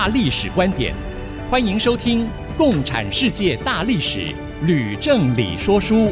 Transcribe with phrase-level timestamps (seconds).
[0.00, 0.94] 大历史观点，
[1.50, 2.24] 欢迎收听
[2.56, 4.18] 《共产世界大历史》，
[4.64, 6.10] 吕正理说书。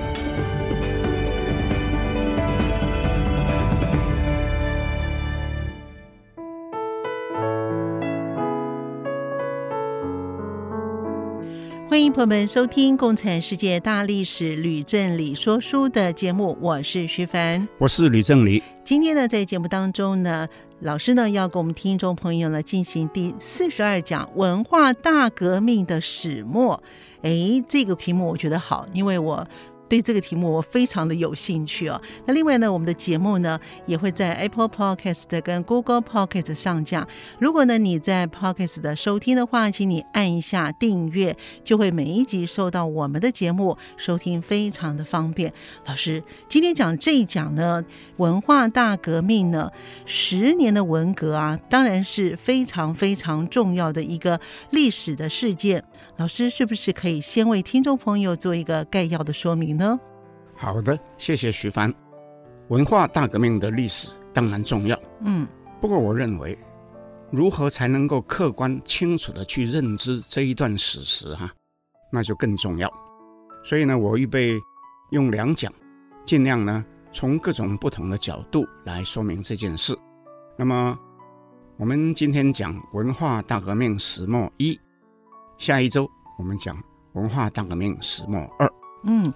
[11.88, 18.62] 欢迎朋友们收听《共产世界大历史》，吕正理说书的节目，我是徐凡，我是吕正理。
[18.84, 20.46] 今天呢，在节目当中呢。
[20.80, 26.80] 老师呢，要给我们听众朋友呢进行第四十二讲文化大革命的始末。
[27.22, 29.46] 哎，这个题目我觉得好，因为我。
[29.88, 31.98] 对这个题目我非常的有兴趣哦。
[32.26, 37.08] 那另外呢，我们的节目呢也会在 Apple Podcast 跟 Google Podcast 上架。
[37.38, 45.50] 如果呢你在 Podcast 的收听的话，请你按一下订阅，就会每一集收到我们的节目，收听非常的方便。
[45.86, 47.82] 老师，今天讲这一讲呢，
[48.18, 49.70] 文化大革命呢，
[50.04, 55.82] 十年的文革啊，当然是非常非常重要的一个历史的事件。
[56.16, 59.98] 老师是不是可以先为听众朋友做一个概要的说明呢？
[60.56, 61.92] 好的，谢谢徐帆。
[62.68, 65.46] 文化大革命的历史当然重要，嗯，
[65.80, 66.58] 不过我认为，
[67.30, 71.50] 如何才能够客观清楚地去认知这一段史实哈，
[72.12, 72.92] 那就更重要。
[73.64, 74.58] 所以呢，我预备
[75.12, 75.72] 用两讲，
[76.26, 79.96] 尽量呢从各种不同的角度来说明这件事。
[80.56, 80.98] 那么，
[81.76, 84.78] 我们今天讲文化大革命始末一。
[85.56, 86.80] 下一周我们讲
[87.14, 88.70] 文化大革命始末二。
[89.04, 89.32] 嗯，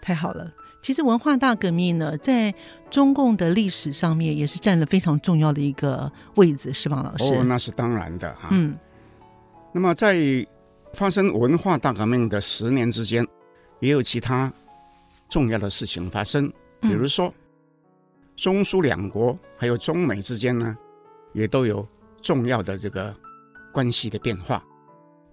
[0.00, 0.50] 太好了。
[0.82, 2.54] 其实文化大革命呢，在
[2.88, 7.34] 中共的历史上面也是占了非常重要的一个位置，是吧，老师？
[7.34, 8.48] 哦，那是当然的哈。
[8.52, 8.76] 嗯。
[9.72, 10.16] 那么在
[10.94, 13.26] 发生文化大革命的十年之间，
[13.80, 14.50] 也有其他
[15.28, 16.50] 重要的事情发生，
[16.80, 17.32] 比如说，
[18.36, 20.76] 中苏两国还有中美之间呢，
[21.32, 21.86] 也都有
[22.20, 23.14] 重要的这个
[23.72, 24.62] 关系的变化。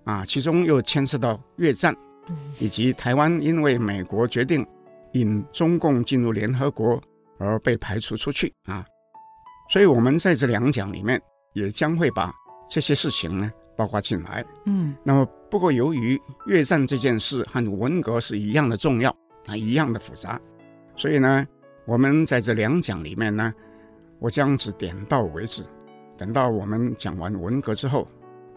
[0.05, 1.95] 啊，其中又牵涉到越战，
[2.59, 4.65] 以及台湾因为美国决定
[5.13, 7.01] 引中共进入联合国
[7.37, 8.85] 而被排除出去啊，
[9.69, 11.21] 所以我们在这两讲里面
[11.53, 12.33] 也将会把
[12.69, 14.43] 这些事情呢包括进来。
[14.65, 19.09] 嗯，那么不过由于越战这件事和文革是一样的重要
[19.45, 20.37] 啊，一样的复杂，
[20.95, 21.47] 所以呢，
[21.85, 23.53] 我们在这两讲里面呢，
[24.19, 25.63] 我将只点到为止，
[26.17, 28.07] 等到我们讲完文革之后。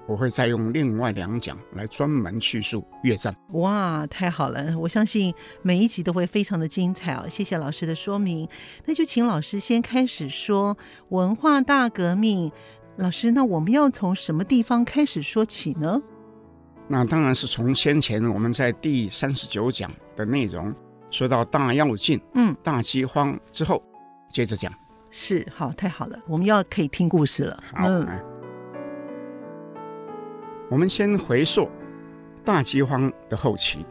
[0.08, 3.34] 我会再用另外两讲来专门叙述越战。
[3.54, 4.78] 哇，太好了！
[4.78, 7.26] 我相信每一集都会非常的精彩哦。
[7.28, 8.48] 谢谢老师的说明，
[8.84, 12.52] 那就请老师先开始说文化大革命。
[12.98, 16.00] 老师，那我们要从什么地方开始说起呢？
[16.86, 20.72] 那当然是从先前我们在第三十九讲的内容
[21.16, 23.82] 说到大跃进、嗯，大饥荒之后，
[24.28, 24.70] 接着讲。
[25.08, 27.62] 是，好，太好了，我们要可以听故事了。
[27.72, 27.86] 好。
[27.86, 28.06] 嗯
[30.68, 31.70] 我们先回溯
[32.44, 33.86] 大饥荒的后期，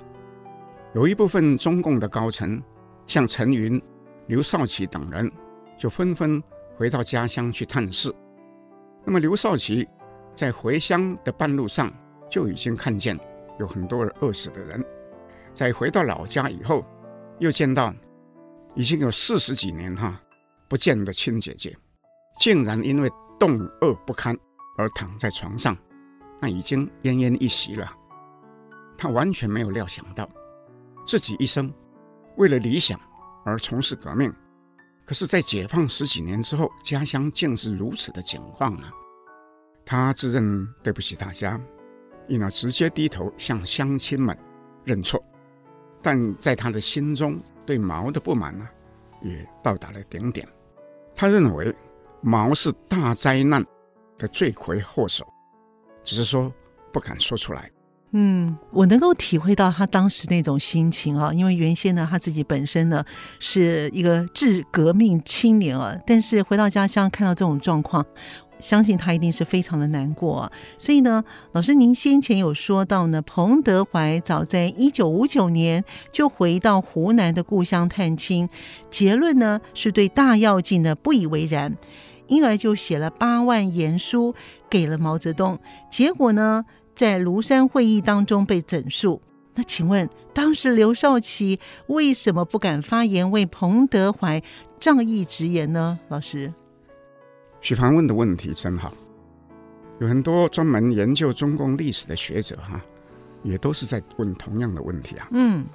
[0.94, 2.62] 有一部分中共的高层，
[3.08, 3.82] 像陈云、
[4.28, 5.32] 刘少奇等人，
[5.80, 6.44] 就纷纷
[6.78, 8.14] 回到家乡去探视。
[9.04, 9.88] 那么刘少奇
[10.36, 11.92] 在回乡的半路上，
[12.30, 13.20] 就已经看见
[13.58, 14.86] 有很多饿死的人。
[15.56, 16.84] 在回到老家以后，
[17.40, 17.94] 又见到
[18.76, 20.22] 已经有四十几年哈
[20.68, 21.76] 不见的亲姐姐，
[22.40, 23.10] 竟然因为
[23.40, 24.38] 冻饿不堪
[24.78, 25.78] 而躺在床上。
[26.42, 27.90] 那已经奄奄一息了，
[28.98, 30.30] 他完全没有料想到，
[31.06, 31.74] 自己一生
[32.36, 33.00] 为了理想
[33.46, 34.32] 而从事革命，
[35.06, 38.92] 可是，在解放十几年之后，家乡竟是如此的景况啊！
[39.86, 41.60] 他自认对不起大家，
[42.28, 44.38] 因而直接低头向乡亲们
[44.84, 45.24] 认错，
[46.06, 48.68] 但在他的心中，对毛的不满呢，
[49.24, 50.48] 也到达了顶点。
[51.16, 51.74] 他认为
[52.22, 53.66] 毛是大灾难
[54.20, 55.26] 的罪魁祸首。
[56.04, 56.54] 只是说
[56.94, 57.72] 不敢说出来。
[58.12, 63.04] 嗯，我能够体会到他当时那种心情啊，因为原先呢，他自己本身呢
[63.40, 68.06] 是一个致革命青年啊，但是回到家乡看到这种状况，
[68.60, 70.52] 相信他一定是非常的难过。
[70.78, 78.50] 所以呢，老师您先前有说到呢，彭德怀早在一九五九年就回到湖南的故乡探亲，
[78.90, 81.76] 结论呢是对大跃进呢不以为然。
[82.28, 84.34] 因而就写了八万言书
[84.68, 85.60] 给了毛泽东，
[85.92, 86.66] 结果呢，
[86.96, 89.22] 在庐山会议当中被整肃。
[89.54, 94.42] 那请问，当时刘少奇为什么不敢发言为彭德怀
[94.80, 96.00] 仗义直言呢？
[96.08, 96.52] 老师，
[97.66, 98.94] 许凡问的问题真好，
[100.00, 102.80] 有很多专门研究中共历史的学者哈，
[103.42, 105.28] 也都是在问同样的问题啊。
[105.32, 105.66] 嗯，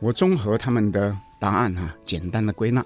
[0.00, 2.84] 我综合他们的答案哈，简单的归纳，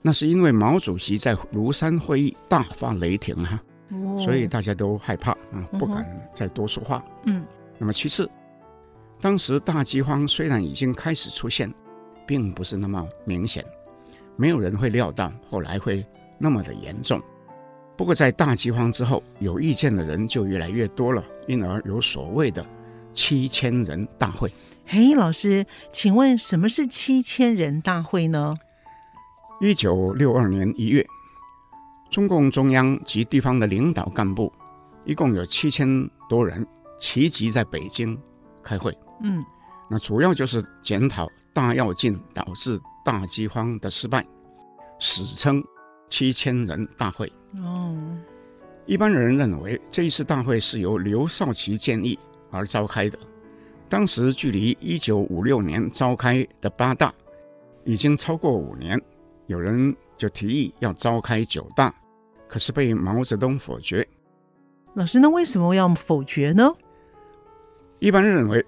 [0.00, 7.04] 那是因为毛主席在庐山会议大发雷霆哈，哦、所以大家都害怕啊，不敢再多说话。
[7.24, 7.44] 嗯，
[7.78, 8.30] 那么其次。
[9.20, 11.68] 当时大饥荒虽然已经开始出现，
[12.28, 13.64] 并不是那么明显，
[14.36, 16.06] 没有人会料到后来会
[16.38, 17.20] 那么的严重。
[18.00, 22.64] 不过在大饥荒之后，有意见的人就越来越多了，因而有所谓的
[23.12, 24.50] 七千人大会。
[24.86, 28.54] 嘿，老师，请问什么是七千人大会呢？
[29.60, 31.06] 一九六二年一月，
[32.10, 34.50] 中共中央及地方的领导干部
[35.04, 35.86] 一共有七千
[36.26, 36.66] 多人
[36.98, 38.18] 齐集在北京
[38.62, 38.96] 开会。
[39.22, 39.44] 嗯，
[39.90, 44.26] 那主要就是检讨大跃进导致大饥荒的失败，
[44.98, 45.62] 史称
[46.08, 47.30] 七千人大会。
[47.56, 47.89] 哦，
[48.90, 52.18] 一般人认为这一次大会是由刘少奇建议
[52.50, 53.16] 而召开的。
[53.88, 57.14] 当时距离一九五六年召开的八大
[57.84, 59.00] 已经超过五年，
[59.46, 61.94] 有人就提议要召开九大，
[62.48, 64.04] 可是被毛泽东否决。
[64.94, 66.68] 老师，那为什么要否决呢？
[68.00, 68.66] 一般人认为。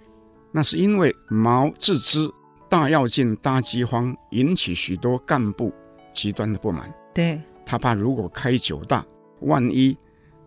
[0.52, 2.30] 那是因为毛自知
[2.68, 5.72] 大跃进大饥荒引起许多干部
[6.12, 9.04] 极端的不满，对，他怕如果开九大，
[9.40, 9.96] 万一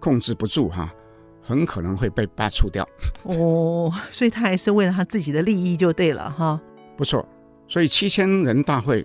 [0.06, 0.94] 控制不住哈，
[1.42, 2.88] 很可能会被罢黜掉。
[3.24, 6.62] 哦，所以他还是为了他自己的利益就对了哈。
[6.96, 7.28] 不错，
[7.68, 9.04] 所以七千人大会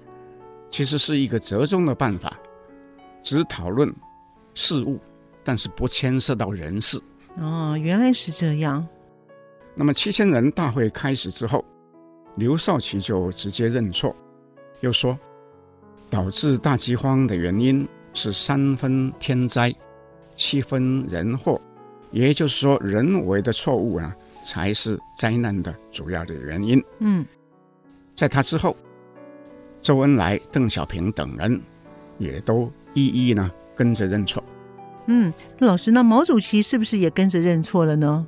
[0.68, 2.38] 其实是一个折中的办法，
[3.22, 3.90] 只讨论
[4.52, 5.00] 事物，
[5.42, 7.00] 但是不牵涉到人事。
[7.38, 8.86] 哦，原来是这样。
[9.74, 11.64] 那么七千人大会开始之后，
[12.34, 14.14] 刘少奇就直接认错，
[14.80, 15.18] 又说
[16.10, 19.74] 导致大饥荒的原因是三分天灾，
[20.40, 21.60] 七分人祸，
[22.10, 26.82] 也就是说人为的错误啊才是灾难的主要的原因。
[27.00, 27.26] 嗯，
[28.16, 28.74] 在他之后，
[29.82, 31.60] 周恩来、邓小平等人
[32.16, 34.42] 也都一一呢跟着认错。
[35.08, 38.26] 嗯，老师，那毛主席是不是也跟着认错了呢？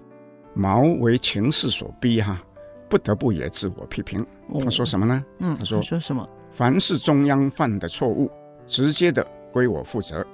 [0.52, 2.38] 毛为情势所逼，哈，
[2.90, 4.24] 不得不也自我批评。
[4.62, 5.24] 他说什么呢？
[5.38, 6.28] 嗯，他说说什么？
[6.52, 8.30] 凡是中央犯的错误，
[8.66, 10.26] 直接的归我负责，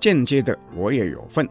[0.00, 1.48] 间接的我也有份，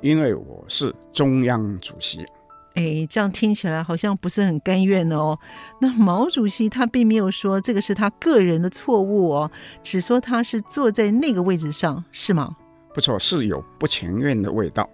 [0.00, 2.26] 因为我是中央主席。
[2.74, 5.38] 哎，这样听起来好像不是很甘愿哦。
[5.78, 9.50] 那毛主席他并没有说这个是他个人的错误哦，
[9.82, 12.56] 只说他是坐在那个位置上，是吗？
[12.94, 14.88] 不错，是有不情愿的味道。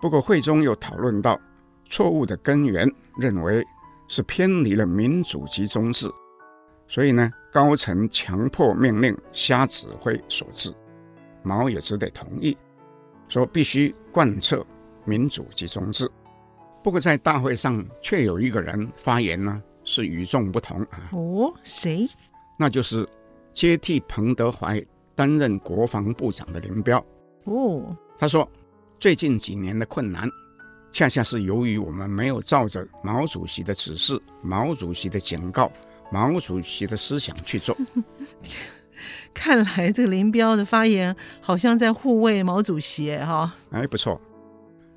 [0.00, 1.40] 不过会中又讨论到。
[1.92, 2.88] 错误的根源，
[3.18, 3.66] 认为
[4.06, 6.08] 是偏离了民主集中制，
[6.86, 10.72] 所以呢，高层强迫命令、瞎指挥所致。
[11.42, 12.56] 毛也只得同意，
[13.28, 14.64] 说必须贯彻
[15.04, 16.10] 民主集中制。
[16.82, 21.10] 不过在大会上，却有一个人发言呢，是与众不同啊。
[21.12, 22.08] 哦，谁？
[22.56, 23.08] 那就是
[23.52, 24.84] 接替彭德怀
[25.14, 27.04] 担任国防部长的林彪。
[27.44, 28.48] 哦，他说
[28.98, 30.28] 最近几年的困难。
[30.92, 35.70] 恰恰是由于我们没有照着毛主席的指示、毛主席的警告、
[36.10, 37.76] 毛主席的思想去做。
[39.32, 43.52] 看来这个林彪的发言好像在护卫毛主席，哈。
[43.70, 44.20] 哎，不错，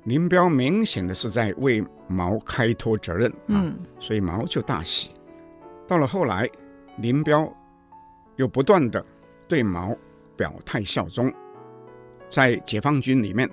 [0.04, 5.10] 林彪明显的是在为毛开脱责任，嗯，所以毛就大喜。
[5.86, 6.48] 到了后来，
[6.98, 7.52] 林彪
[8.36, 9.04] 又不断的
[9.48, 9.96] 对毛
[10.36, 11.32] 表态效忠，
[12.28, 13.48] 在解放军里面。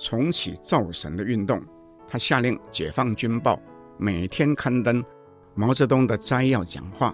[0.00, 1.60] 重启造神的运动，
[2.06, 3.56] 他下令《解放军报》
[3.96, 5.04] 每天刊登
[5.56, 7.12] 毛泽东的摘要讲话，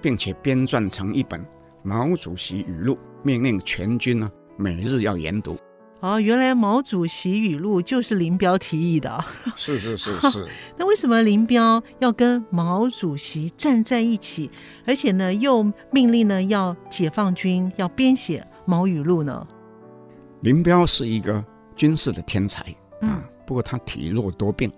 [0.00, 1.44] 并且编撰成一本
[1.82, 5.58] 毛主席语录，命令全军呢每日要研读。
[6.00, 9.24] 哦，原来毛主席语录就是林彪提议的。
[9.54, 10.48] 是是是是。
[10.76, 14.50] 那为什么林彪要跟毛主席站在一起，
[14.86, 19.46] 而且呢又命令呢要解放军要编写毛语录呢？
[20.40, 21.44] 林彪是一个。
[21.74, 22.62] 军事的天才，
[23.00, 24.70] 嗯、啊，不过他体弱多病，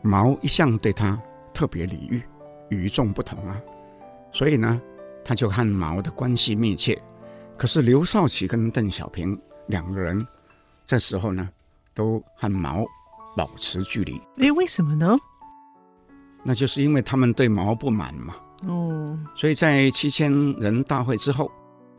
[0.00, 1.20] 毛一向对他
[1.52, 2.22] 特别礼遇，
[2.68, 3.60] 与众不同啊，
[4.32, 4.80] 所以呢，
[5.24, 7.00] 他就和毛的关系密切。
[7.56, 10.26] 可是刘少奇跟邓小平两个人
[10.86, 11.48] 这时候呢，
[11.94, 12.84] 都和毛
[13.36, 14.20] 保持距离。
[14.38, 15.16] 诶，为什么呢？
[16.42, 18.34] 那就是因为他们对毛不满嘛。
[18.66, 21.50] 哦，所以在七千人大会之后，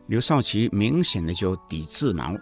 [0.06, 2.36] 刘少奇明显的就抵制毛。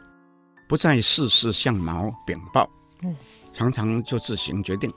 [0.69, 2.71] 不再事事向毛禀报，
[3.51, 4.93] 常常就自行决定，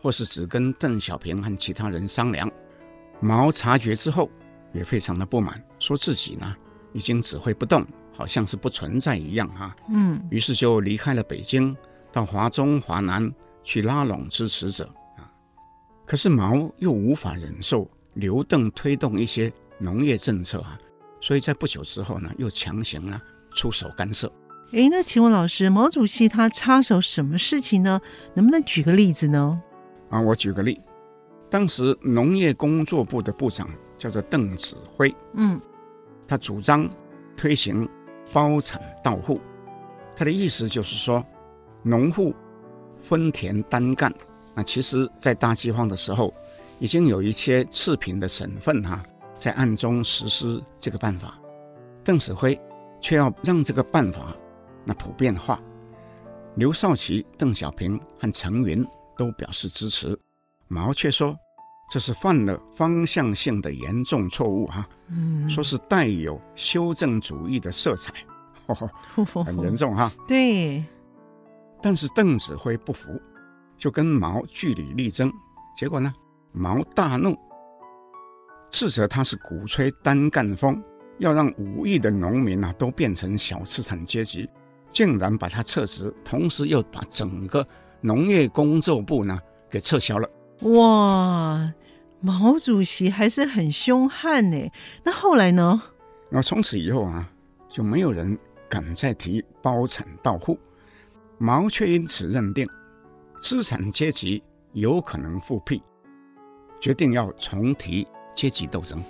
[0.00, 2.50] 或是只跟邓小平和其他人商量。
[3.20, 4.30] 毛察觉之后，
[4.72, 6.54] 也非常的不满，说自己呢
[6.92, 9.74] 已经指挥不动，好像是不存在一样啊。
[9.88, 11.76] 嗯，于是就离开了北京，
[12.12, 13.32] 到华中、华南
[13.62, 15.30] 去拉拢支持者啊。
[16.06, 20.78] 可是毛又无法忍受刘邓推动一些农业政策啊，
[21.20, 23.20] 所以在不久之后呢，又强行呢
[23.54, 24.30] 出手干涉。
[24.72, 28.00] 哎，那请问老师，毛主席他插手什么事情呢？
[28.34, 29.58] 能不能举个例子呢？
[30.10, 30.78] 啊，我举个例，
[31.48, 33.66] 当时农业工作部的部长
[33.98, 35.60] 叫做邓子恢，嗯，
[36.26, 36.88] 他主张
[37.36, 37.88] 推行
[38.32, 39.40] 包产到户，
[40.16, 41.24] 他的意思就是说，
[41.82, 42.34] 农户
[43.02, 44.12] 分田单干。
[44.54, 46.32] 那其实，在大饥荒的时候，
[46.78, 49.04] 已经有一些次品的省份哈、啊，
[49.38, 51.38] 在暗中实施这个办法，
[52.02, 52.60] 邓子恢
[53.00, 54.34] 却要让这个办法。
[54.84, 55.60] 那普遍化，
[56.56, 58.84] 刘少奇、邓小平和陈云
[59.16, 60.18] 都表示支持，
[60.66, 61.36] 毛却说
[61.90, 68.12] 这是犯了方向性的严重错误哈，嗯，说是带有修正主义的色彩，
[68.66, 68.74] 呵
[69.24, 70.12] 呵很严重哈。
[70.26, 70.84] 对，
[71.82, 73.10] 但是邓子恢不服，
[73.76, 75.32] 就跟毛据理力争，
[75.76, 76.14] 结果呢，
[76.52, 77.36] 毛大怒，
[78.70, 80.82] 斥责他是鼓吹单干风，
[81.18, 84.48] 要让五亿的农民啊都变成小资产阶级。
[84.90, 87.64] 竟然把他撤职，同时又把整个
[88.00, 90.26] 农业工作部呢给撤销了。
[90.60, 91.72] 哇，
[92.20, 94.70] 毛主席还是很凶悍呢。
[95.04, 95.80] 那后来呢？
[96.30, 97.28] 那从此以后啊，
[97.68, 98.36] 就没有人
[98.68, 100.58] 敢再提包产到户。
[101.38, 102.68] 毛却因此认定
[103.40, 105.80] 资产阶级有可能复辟，
[106.80, 109.00] 决定要重提阶级斗争。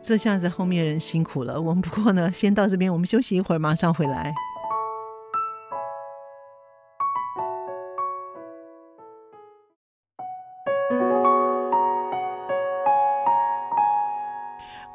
[0.00, 1.60] 这下子后面人辛苦了。
[1.60, 4.32] 我们不过呢，先到这边，我们休息一会儿，马上回来。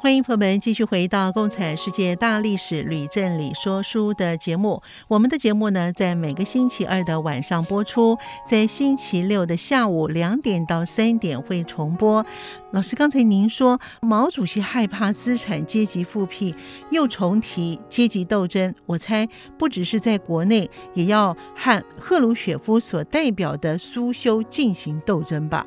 [0.08, 4.82] 欢迎朋友们继续回到《共产世界大历史吕振理说书》的节目。
[5.06, 8.16] 我们的节目呢，在每个星期二的晚上播出，
[8.48, 12.24] 在星期六的下午两点到三点会重播。
[12.70, 16.54] 老师，刚才您说毛主席害怕资产阶级复辟，
[16.90, 18.74] 又重提阶级斗争。
[18.86, 25.66] 我猜不只是在国内，也要和赫鲁雪夫所代表的苏修进行斗争吧？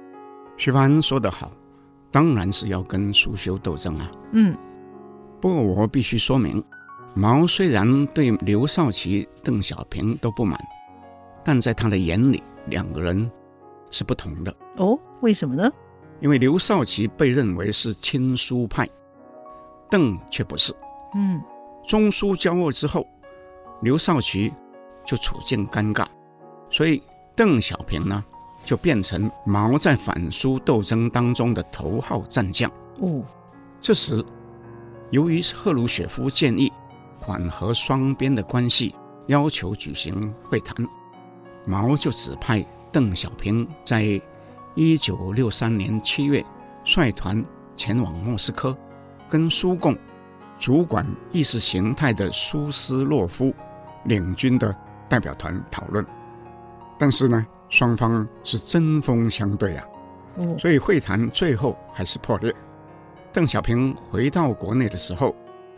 [0.57, 1.51] 徐帆说得好。
[2.11, 4.11] 当然是要跟苏修斗争啊！
[4.33, 4.55] 嗯，
[5.39, 6.63] 不过我必须说明，
[7.13, 10.59] 毛虽然对刘少奇、邓小平都不满，
[11.43, 13.29] 但在他的眼里，两个人
[13.89, 14.53] 是不同的。
[14.77, 15.71] 哦，为什么呢？
[16.19, 18.87] 因为刘少奇被认为是亲苏派，
[19.89, 20.75] 邓却不是。
[21.15, 21.41] 嗯，
[21.87, 23.07] 中苏交恶之后，
[23.81, 24.51] 刘少奇
[25.05, 26.05] 就处境尴尬，
[26.69, 27.01] 所以
[27.35, 28.23] 邓小平呢？
[28.63, 32.71] 就变成毛在反苏斗争当中的头号战将。
[32.99, 33.23] 哦，
[33.79, 34.23] 这时，
[35.09, 36.71] 由于赫鲁雪夫建议
[37.19, 38.95] 缓和双边的关系，
[39.27, 40.75] 要求举行会谈，
[41.65, 44.21] 毛就指派邓小平在
[44.75, 46.43] 一九六三年七月
[46.85, 47.43] 率团
[47.75, 48.77] 前往莫斯科，
[49.29, 49.97] 跟苏共
[50.59, 53.53] 主管意识形态的苏斯洛夫
[54.05, 54.75] 领军的
[55.09, 56.05] 代表团讨论。
[56.97, 59.85] 但是呢，双方是针锋相对啊，
[60.59, 62.53] 所以会谈最后还是破裂。
[63.33, 65.33] 邓小平回到国内的时候，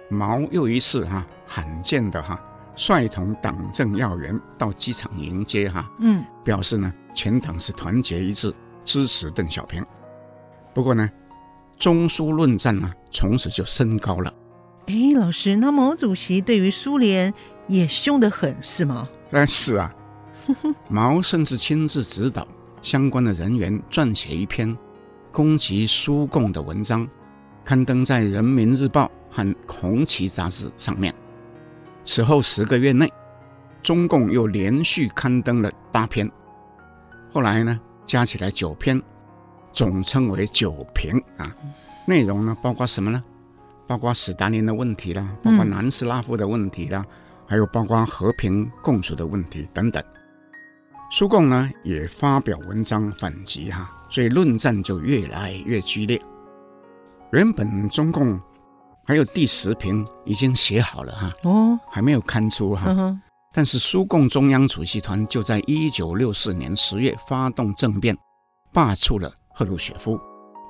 [0.09, 2.41] 毛又一次哈、啊、罕见的哈、啊、
[2.75, 8.51] 率同党政要员到机场迎接哈、啊，嗯，表示呢全党是团结一致
[8.83, 9.85] 支持邓小平。
[10.73, 11.07] 不过呢，
[11.77, 14.33] 中苏论战呢从此就升高了。
[14.87, 17.31] 哎，老师，那毛主席对于苏联
[17.67, 19.07] 也凶得很，是吗？
[19.29, 19.93] 但，是啊。
[20.87, 22.47] 毛甚至亲自指导
[22.81, 24.77] 相关的人员撰写一篇
[25.31, 27.07] 攻击苏共的文章，
[27.63, 31.13] 刊登在《人民日报》和《红旗》杂志上面。
[32.03, 33.11] 此后十个月内，
[33.81, 36.29] 中共又连续刊登了八篇，
[37.31, 39.01] 后来呢，加起来九篇，
[39.71, 41.55] 总称为“九评”啊。
[42.05, 43.23] 内容呢，包括什么呢？
[43.87, 47.15] 包括史达林的问题啦，包括南斯拉夫的问题啦，嗯、
[47.47, 50.03] 还有包括和平共处的问题等等。
[51.15, 56.19] 苏共呢也发表文章反击哈，所以论战就越来越激烈。
[57.31, 58.41] 原本中共
[59.05, 62.85] 还有第十篇已经写好了哈，哦，还没有刊出哈。
[62.87, 63.21] 嗯、
[63.53, 68.17] 但是苏共中央主席团就在一九六四年十月发动政变，
[68.71, 70.19] 罢黜了赫鲁雪夫，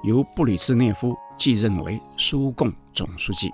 [0.03, 3.49] 由布里兹涅夫继任为苏共总书记。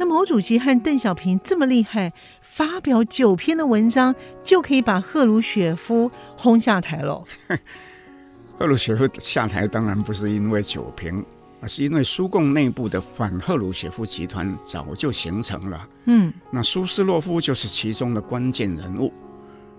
[0.00, 7.22] 那毛主席和邓小平这么厉害，发表九篇的文章就可以把赫鲁雪夫轰下台了。
[8.58, 11.22] 赫鲁雪夫下台当然不是因为九篇，
[11.60, 15.86] 而是因为苏共内部的反赫鲁雪夫集团早就形成了。
[16.06, 19.12] 嗯，那苏斯洛夫就是其中的关键人物，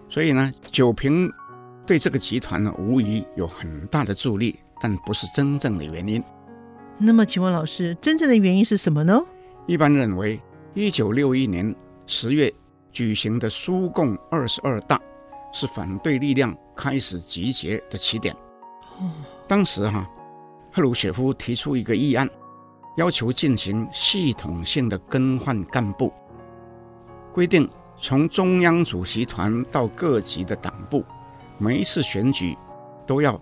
[0.08, 1.12] 所以呢，九篇
[1.88, 6.24] 对这个集团呢无疑有很大的助力，但不是真正的原因。
[7.00, 9.20] 那么，请问老师，真正的原因是什么呢？
[9.68, 10.42] 一般认为，
[10.74, 11.74] 一九六一年
[12.06, 12.52] 十月
[12.92, 15.00] 举行的苏共二十二大
[15.54, 18.36] 是反对力量开始集结的起点。
[19.48, 20.10] 当时哈，
[20.72, 22.30] 赫鲁雪夫提出一个议案，
[22.98, 26.12] 要求进行系统性的更换干部，
[27.32, 31.04] 规定从中央主席团到各级的党部，
[31.58, 32.58] 每一次选举
[33.06, 33.40] 都要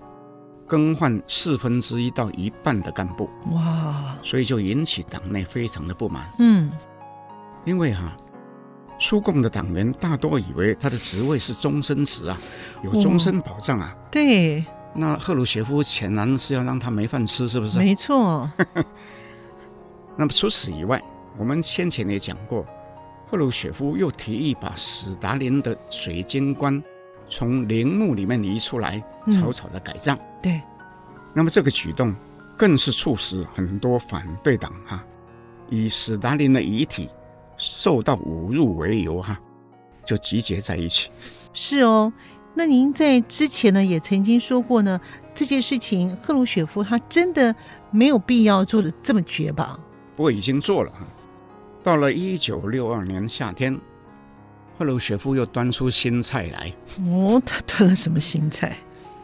[0.69, 3.29] 更换四分之一到一半的干部。
[3.51, 4.15] 哇！
[4.23, 6.29] 所以就引起党内非常的不满。
[6.37, 6.71] 嗯，
[7.65, 8.17] 因为哈、啊，
[8.99, 12.37] 苏共的党员大多以为他的职位是终身职啊，
[12.83, 13.95] 有终身保障啊。
[14.11, 14.63] 对。
[14.93, 17.79] 那赫鲁雪夫显然是要让他没饭吃，是不是？
[17.79, 18.49] 没错。
[20.17, 21.01] 那么除此以外，
[21.37, 22.65] 我们先前也讲过，
[23.29, 26.83] 赫鲁雪夫又提议把史达林的水晶棺
[27.29, 30.17] 从陵墓里面移出来，草草的改葬。
[30.17, 30.61] 嗯、对。
[31.33, 32.13] 那么这个举动
[32.57, 35.05] 更是促使很多反对党哈、啊，
[35.69, 37.07] 以史达林的遗体
[37.55, 39.41] 受到侮辱为由哈、啊，
[40.03, 41.09] 就集结在一起。
[41.53, 42.11] 是哦。
[42.55, 44.99] 那您在之前呢也曾经说过呢，
[45.35, 47.55] 这件事情赫鲁雪夫他真的
[47.91, 49.79] 没有必要做的这么绝吧？
[50.15, 50.91] 不过已经做了。
[51.81, 53.79] 到了一九六二年夏天，
[54.79, 56.73] 赫鲁雪夫又端出新菜来。
[57.05, 58.77] 哦，他端了什么新菜？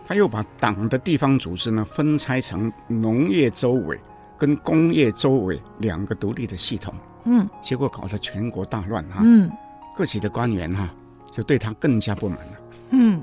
[0.05, 3.97] 他又把党的地方组织呢分拆成农业州委
[4.37, 6.93] 跟工业州委两个独立的系统。
[7.23, 9.21] 嗯，结果搞得全国大乱哈。
[9.23, 9.49] 嗯，
[9.95, 10.89] 各级的官员哈
[11.31, 12.57] 就对他更加不满了。
[12.89, 13.21] 嗯，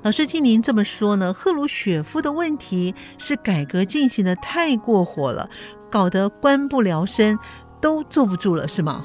[0.00, 5.50] 老师听您这么说呢，赫鲁雪夫的问题是改革进行的太过火了，
[5.90, 7.38] 搞得官不聊生，
[7.78, 9.04] 都坐不住了，是吗？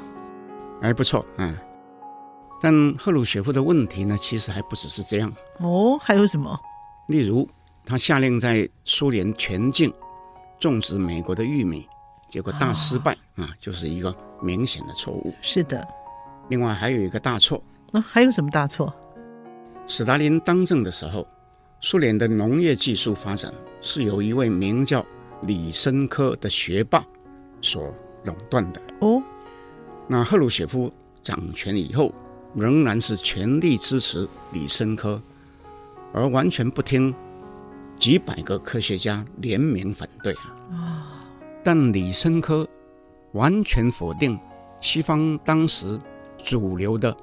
[0.81, 1.53] 哎，不错，嗯。
[2.61, 5.33] 但赫鲁雪夫的问题呢，其实还不只是这样。
[5.59, 6.57] 哦，还有什么？
[7.07, 7.49] 例如，
[7.83, 9.91] 他下令在苏联全境
[10.59, 11.87] 种植美国的玉米，
[12.29, 15.33] 结果大失败啊，啊，就是一个明显的错误。
[15.41, 15.85] 是的。
[16.49, 17.61] 另外还有一个大错。
[17.91, 18.93] 那、啊、还有什么大错？
[19.87, 21.25] 斯大林当政的时候，
[21.81, 25.03] 苏联的农业技术发展是由一位名叫
[25.41, 27.03] 李申科的学霸
[27.61, 27.91] 所
[28.23, 28.79] 垄断的。
[28.99, 29.21] 哦，
[30.07, 30.91] 那赫鲁雪夫
[31.23, 32.13] 掌权以后，
[32.55, 35.21] 仍然是全力支持李申科，
[36.13, 37.13] 而完全不听
[37.97, 40.33] 几百个科学家联名反对
[40.71, 41.23] 啊。
[41.63, 42.67] 但李申科
[43.33, 44.39] 完全否定
[44.79, 45.99] 西方当时
[46.43, 47.15] 主流的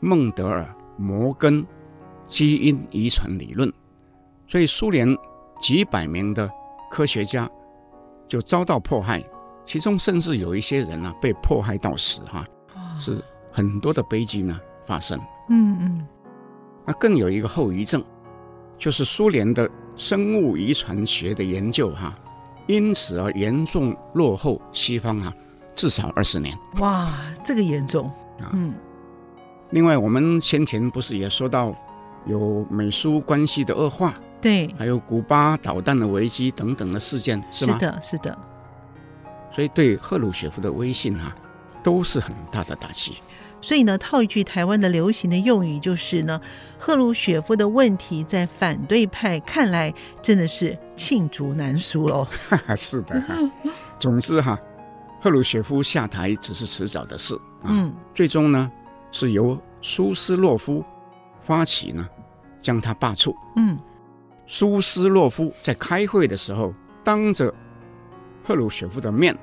[0.00, 1.66] 孟德尔、摩根。
[2.30, 3.72] 基因遗传理论，
[4.46, 5.18] 所以苏联
[5.60, 6.48] 几百名的
[6.88, 7.50] 科学家
[8.28, 9.20] 就遭到迫害，
[9.64, 12.46] 其中甚至有一些人啊被迫害到死哈、
[13.00, 15.18] 是很多的悲剧呢发生。
[15.48, 16.06] 嗯嗯，
[16.86, 18.04] 那更有一个后遗症，
[18.78, 22.18] 就是苏联的生物遗传学的研究哈、啊，
[22.66, 25.34] 因此而严重落后西方啊
[25.74, 26.56] 至少二十年。
[26.78, 27.12] 哇，
[27.44, 28.06] 这个严重
[28.40, 28.50] 啊。
[28.52, 28.74] 嗯，
[29.70, 31.74] 另外我们先前不是也说到。
[32.26, 37.72] 有美苏关系的恶化，对，还有古巴导弹的危机等等的事件，是吗？
[37.72, 38.38] 是的，是的。
[39.50, 41.34] 所以对赫鲁雪夫的威信啊，
[41.82, 43.14] 都是很大的打击。
[43.60, 46.40] 所以呢，套一句台湾的流行的用语，就是呢，
[46.78, 49.92] 赫鲁雪夫的问题在反对派看来
[50.22, 52.26] 真的是罄竹难书喽。
[52.76, 53.36] 是的哈。
[53.98, 54.58] 总之哈，
[55.20, 57.66] 赫鲁雪夫下台只是迟早的事啊。
[57.68, 58.70] 嗯，最终呢，
[59.12, 60.84] 是由苏斯洛夫。
[61.42, 62.06] 发起呢，
[62.60, 63.34] 将他罢黜。
[63.56, 63.76] 嗯，
[64.46, 67.52] 苏斯洛夫在开会的时候，当着
[68.44, 69.36] 赫鲁雪夫的面，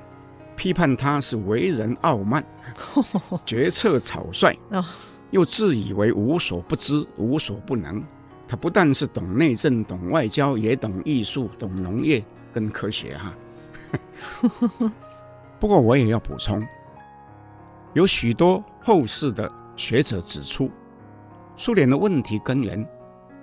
[0.58, 2.44] 批判他是为人傲慢，
[3.46, 4.58] 决策草率，
[5.30, 8.02] 又自以为无所不知、无所不能。
[8.48, 13.16] 他不但是懂内政、懂外交，也懂艺术、懂农业跟科学。
[13.16, 13.32] 哈，
[15.60, 16.66] 不过我也要补充，
[17.94, 20.68] 有许多后世的学者指出。
[21.56, 22.84] 苏联的问题根源，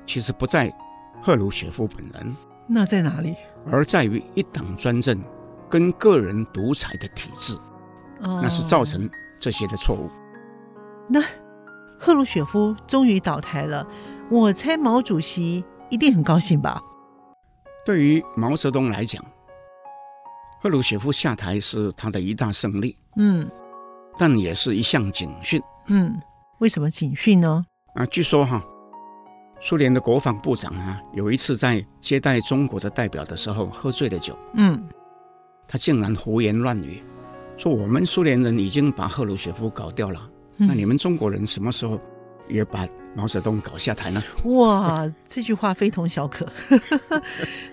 [0.06, 0.74] 其实不在
[1.22, 2.36] 赫鲁雪夫本人，
[2.68, 3.36] 那在哪里？
[3.72, 5.22] 而在于一党专政
[5.70, 7.56] 跟个人独裁的体制，
[8.22, 10.10] 哦，那是造成这些的错误。
[11.08, 11.22] 那
[12.00, 13.86] 赫鲁雪夫终于倒台了，
[14.30, 16.82] 我猜毛主席一定很高兴吧？
[17.86, 19.24] 对于毛泽东来讲，
[20.62, 23.50] 赫鲁雪夫下台是他的一大胜利，嗯，
[24.18, 25.62] 但也是一项警讯。
[25.88, 26.20] 嗯，
[26.60, 27.64] 为什么警讯呢？
[27.94, 28.64] 啊，据说哈，
[29.62, 34.84] 苏联的国防部长啊，有一次在接待中国的代表的时候喝醉了酒，嗯，
[35.68, 37.02] 他竟然胡言乱语，
[37.58, 40.20] 说我们苏联人已经把赫鲁雪夫搞掉了，
[40.58, 42.00] 嗯那你们中国人什么时候
[42.48, 44.22] 也把毛泽东搞下台呢？
[44.46, 46.46] 哇，这句话非同小可，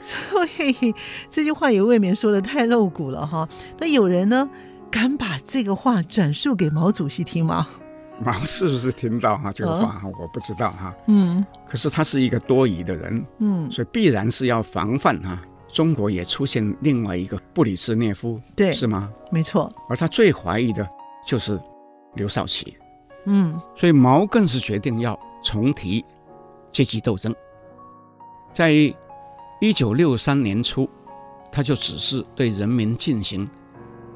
[0.01, 0.95] 所以
[1.31, 3.49] 这句话也未免说的太露骨了哈。
[3.79, 4.49] 那有人呢，
[4.91, 7.67] 敢把这个话转述给毛主席听吗？
[8.25, 10.03] 毛是不是听到哈这个话哈？
[10.21, 10.95] 我不知道哈。
[11.09, 15.43] 嗯可是他是一个多疑的人，嗯，所以必然是要防范哈。
[15.73, 19.11] 中国也出现另外一个布里兹涅夫，对，是吗？
[19.31, 20.87] 没错，而他最怀疑的
[21.27, 21.59] 就是
[22.15, 22.77] 刘少奇，
[23.25, 26.05] 嗯所以毛更是决定要重提
[26.71, 27.35] 阶级斗争。
[28.53, 28.73] 在
[29.61, 30.89] 一九六三年初，
[31.51, 33.49] 他就指示对人民进行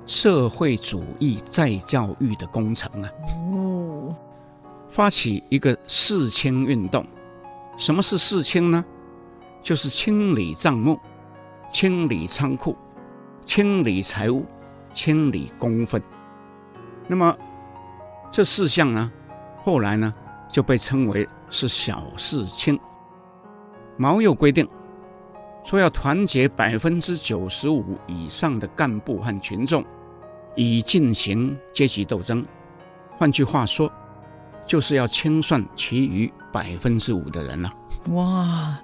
[0.05, 3.11] 社会主义再教育的工程啊。
[3.53, 4.15] 哦，
[4.89, 7.05] 发起一个四清运动。
[7.79, 8.85] 什么是四清呢？
[9.63, 10.99] 就是清理账目、
[11.71, 12.77] 清理仓库、
[13.45, 14.47] 清理财物、
[14.93, 16.03] 清理公分。
[17.07, 17.37] 那么
[18.31, 19.11] 这四项呢，
[19.57, 20.13] 后来呢
[20.49, 22.79] 就被称为是小事清。
[23.97, 24.67] 毛又规定
[25.65, 29.85] 说要团结百分之九十五以上的干部和群众，
[30.55, 32.45] 以进行阶级斗争。
[33.19, 33.91] 换句话说，
[34.67, 37.73] 就是要清算其余百分之五的人了、
[38.11, 38.79] 哇，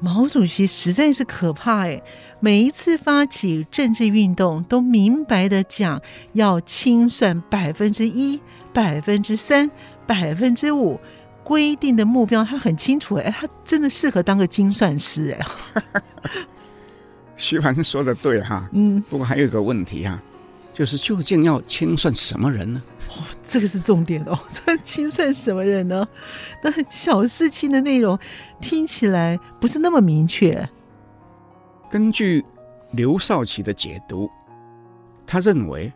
[0.00, 2.02] 毛主席实在是可怕哎！
[2.40, 6.00] 每一次发起政治运动，都明白的讲
[6.32, 8.40] 要清算百分之一、
[8.72, 9.70] 百分之三、
[10.06, 10.98] 百分之五，
[11.44, 16.02] 规定的目标他很清楚哎，他真的适合当个精算师哎。
[17.36, 20.18] 徐凡说的对哈，嗯，不过还有一个问题哈，
[20.74, 22.82] 就是究竟要清算什么人呢？
[23.10, 24.38] 哦，这个是重点哦。
[24.48, 26.06] 这清算什么人呢？
[26.62, 28.18] 那小事情的内容
[28.60, 30.68] 听起来不是那么明确。
[31.90, 32.44] 根据
[32.92, 34.30] 刘少奇的解读，
[35.26, 35.92] 他认为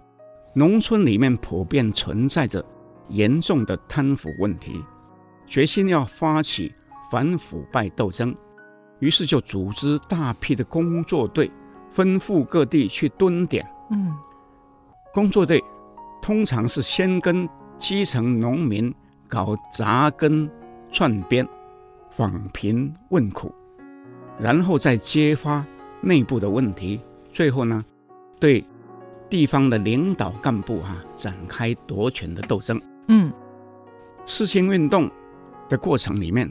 [0.55, 2.65] 农村里面普遍存在着
[3.09, 4.83] 严重的贪腐问题，
[5.47, 6.75] 决心要发起
[7.11, 8.35] 反腐败斗争，
[8.99, 11.51] 于是就组织大批的工作队，
[11.91, 13.65] 分赴各地去蹲点。
[13.91, 14.13] 嗯，
[15.15, 15.63] 工作队。
[16.21, 17.47] 通常是先跟
[17.77, 18.95] 基层农民
[19.29, 20.51] 搞扎根
[20.91, 21.47] 串边、
[22.11, 23.53] 访贫问苦，
[24.39, 25.63] 然后再揭发
[26.01, 26.99] 内部的问题，
[27.31, 27.85] 最后呢，
[28.41, 28.65] 对
[29.29, 32.81] 地方的领导干部哈、啊、展开夺权的斗争。
[33.09, 33.31] 嗯，
[34.25, 35.11] 四清运动
[35.69, 36.51] 的过程里面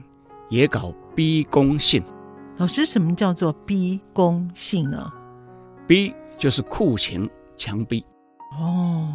[0.49, 1.99] 也搞逼宫信。
[2.57, 5.11] 老师，什么叫做逼宫信呢？
[5.87, 8.05] 逼就是酷刑、强逼。
[8.59, 9.13] 哦。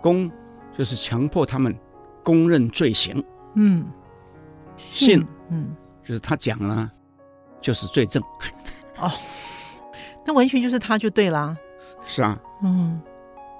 [0.00, 0.30] 公
[0.76, 1.76] 就是强迫他们
[2.24, 3.22] 公认罪行，
[3.54, 3.84] 嗯，
[4.76, 6.90] 信，嗯，就是他讲了，
[7.60, 8.22] 就是罪证。
[8.98, 9.10] 哦，
[10.26, 11.56] 那完全就是他就对啦。
[12.04, 13.00] 是啊，嗯，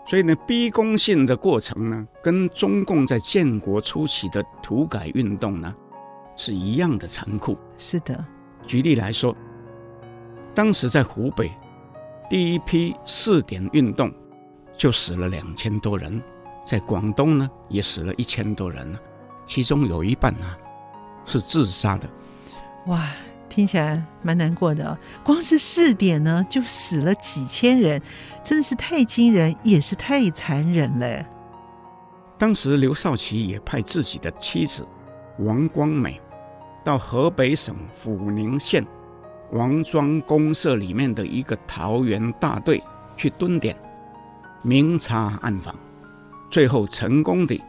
[0.06, 5.72] 所以呢，逼宫信的过程呢，跟中共在建国初期的土改运动呢，
[6.36, 7.56] 是一样的残酷。
[7.78, 8.24] 是的，
[8.66, 9.36] 举例来说，
[10.54, 11.52] 当时在湖北
[12.28, 14.12] 第一批试点运动
[14.76, 16.22] 就死了两千多人。
[16.64, 18.96] 在广东呢，也死了一千多人，
[19.46, 20.56] 其中有一半啊
[21.24, 22.08] 是自杀的。
[22.86, 23.10] 哇，
[23.48, 24.96] 听起来蛮难过的。
[25.24, 28.00] 光是试点呢，就死了几千人，
[28.44, 31.26] 真的是太惊人，也是太残忍了。
[32.38, 34.86] 当时刘少奇也派自己的妻子
[35.38, 36.20] 王光美
[36.84, 38.84] 到河北省阜宁县
[39.52, 42.82] 王庄公社里面的一个桃园大队
[43.16, 43.76] 去蹲点，
[44.62, 45.74] 明察暗访。
[46.50, 47.62] 最后成功地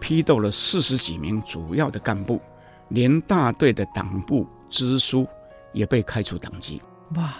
[0.00, 2.40] 批斗了四十几名主要的干部，
[2.88, 5.26] 连大队的党部支书
[5.72, 6.80] 也被开除党籍。
[7.16, 7.34] 哇！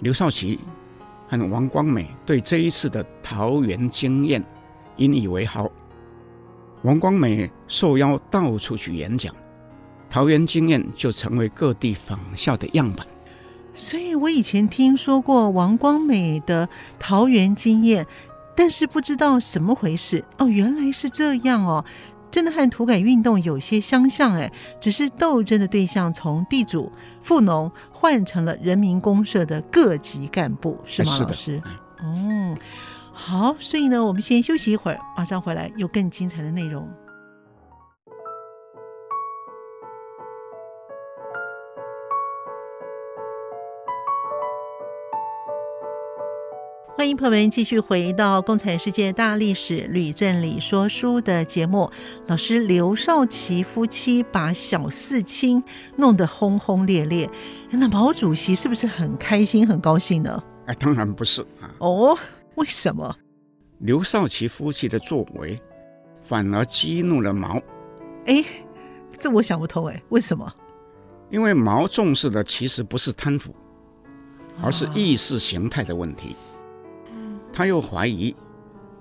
[0.00, 0.58] 刘少奇
[1.28, 4.44] 和王光美对这一次的桃园经验
[4.96, 5.70] 引以为豪。
[6.82, 9.32] 王光美受邀到处去演讲，
[10.10, 13.06] 桃园经验就成为各地仿效的样板。
[13.82, 16.68] 所以我以前听说过王光美的
[16.98, 18.06] 桃园经验。
[18.54, 21.82] 但是不知道什么回事哦，原来是这样哦，
[22.30, 26.92] 真的和土改运动有些相像哎，只是斗争的对象从地主、
[27.22, 31.62] 富农换成了人民公社的各级干部，是吗，老师？
[32.02, 32.54] 哦，
[33.14, 36.86] 好，所以呢，我们先休息一会儿，马上回来有更精彩的内容。
[47.02, 51.90] 欢迎朋友们继续回到《共产世界大历史吕振理说书》的节目。
[52.28, 55.60] 老师刘少奇夫妻把小四清
[55.96, 57.28] 弄得轰轰烈烈，
[57.72, 60.40] 那毛主席是不是很开心、很高兴呢？
[60.66, 61.66] 哎，当然不是啊。
[61.80, 62.16] 哦，
[62.54, 63.12] 为什么？
[63.80, 65.58] 刘少奇夫妻的作为
[66.22, 67.60] 反而激怒了毛。
[68.26, 68.44] 哎，
[69.18, 70.48] 这我想不通哎，为什么？
[71.30, 73.52] 因为毛重视的其实不是贪腐，
[74.62, 76.36] 而是意识形态的问题。
[77.52, 78.34] 他又怀疑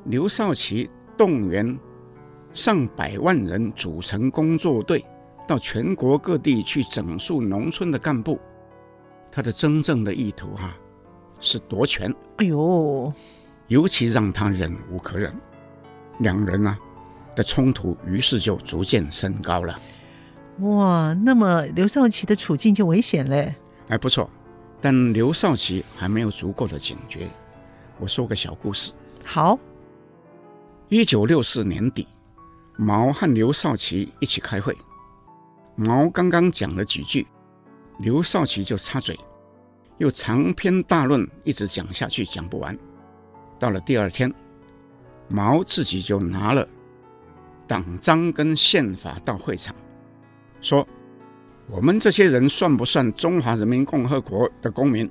[0.06, 1.78] 刘少奇动员
[2.52, 5.06] 上百万人组成工作队，
[5.48, 8.40] 到全国各地去整肃农村的干部，
[9.32, 10.76] 他的真正的意图啊
[11.40, 12.14] 是夺权。
[12.38, 13.14] 哎呦，
[13.68, 15.34] 尤其让他忍无可忍，
[16.20, 16.78] 两人啊
[17.36, 19.80] 的冲突于是就逐渐升高了。
[20.60, 23.56] 哇，那么刘少奇的处境就危险嘞。
[23.88, 24.30] 哎，不错，
[24.82, 27.30] 但刘少奇还没有足够的警觉。
[28.02, 28.92] 我说个小故事。
[29.24, 29.60] 好，
[30.90, 32.08] 一九六四年底，
[32.76, 34.76] 毛和刘少奇一起开会。
[35.76, 37.28] 毛刚刚讲了几句，
[38.00, 39.16] 刘少奇就插嘴，
[40.00, 42.76] 又长篇大论一直讲下去，讲不完。
[43.60, 44.34] 到了第二天，
[45.28, 46.68] 毛自己就拿了
[47.68, 49.76] 党章跟宪法到会场，
[50.60, 50.88] 说
[51.70, 55.08] ：“我们这些人算不算中华人民共和国的公民？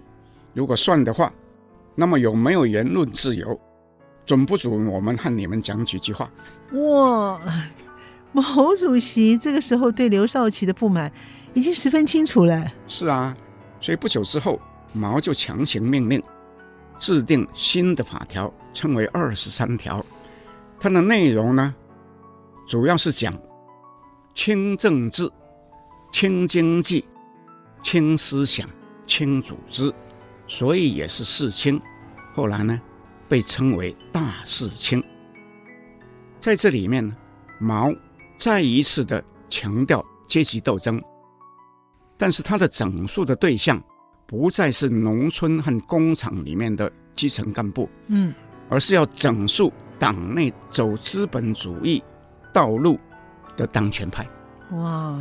[0.55, 1.33] 如果算的话。”
[2.01, 3.61] 那么有没有言论自由？
[4.25, 6.31] 准不准我们和你们讲几句话？
[6.73, 7.39] 哇，
[8.33, 11.13] 毛主席这个时候对刘少奇的不满
[11.53, 12.67] 已经十分清楚了。
[12.87, 13.37] 是啊，
[13.83, 14.59] 所以不久之后，
[14.95, 16.23] 毛就强行命令
[16.99, 20.03] 制定新的法条，称为二十三条。
[20.79, 21.75] 它的内容呢，
[22.67, 23.39] 主要是讲
[24.33, 25.31] 清政治、
[26.11, 27.05] 清经济、
[27.83, 28.67] 清思想、
[29.07, 29.93] 清组织。
[30.53, 31.81] 所以也是四轻，
[32.41, 32.81] 后来呢，
[33.29, 35.05] 被称为大四清。
[36.39, 37.15] 在这里面呢，
[37.59, 37.93] 毛
[38.39, 40.99] 再一次的强调阶级斗争，
[42.17, 43.79] 但是他的整肃的对象
[44.27, 48.33] 不再是农村和工厂里面的基层干部，嗯，
[48.71, 52.03] 而是要整肃党内走资本主义
[52.55, 52.99] 道路
[53.55, 54.27] 的当权派。
[54.71, 55.21] 哇，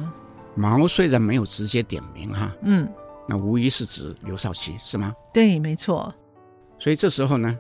[0.55, 2.89] 毛虽然没有直接点名哈，嗯。
[3.27, 5.13] 那无疑是指刘少奇，是吗？
[5.33, 6.11] 对，没错。
[6.79, 7.59] 所以这时候呢，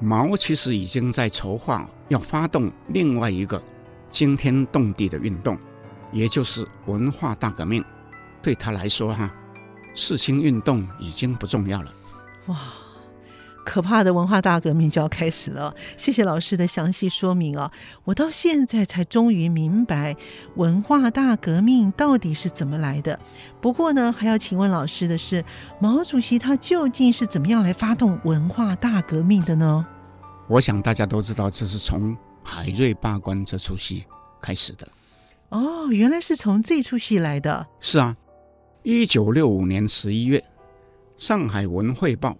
[0.00, 3.62] 毛其实已经在筹划要发动另外一个
[4.10, 5.58] 惊天动地的运动，
[6.12, 7.84] 也就是文化大革命。
[8.42, 9.30] 对他来说，哈，
[9.94, 11.92] 四清运动已经不重要了。
[12.46, 12.56] 哇！
[13.64, 15.74] 可怕的文化大革命就要开始了。
[15.96, 17.72] 谢谢老师的详细说明啊！
[18.04, 20.14] 我到现在才终于明白
[20.56, 23.18] 文化大革命到底是怎么来的。
[23.60, 25.44] 不过呢，还要请问老师的是，
[25.80, 29.84] 毛主席他究竟是怎么样来发动文化大革命的呢？
[30.46, 34.04] 我想大家都知道，这是从海瑞罢官这出戏
[34.40, 34.86] 开始的。
[35.48, 37.66] 哦，原来是从这出戏来的。
[37.80, 38.14] 是啊，
[38.82, 40.38] 一九六五年十一月，
[41.16, 42.30] 《上海文汇报》。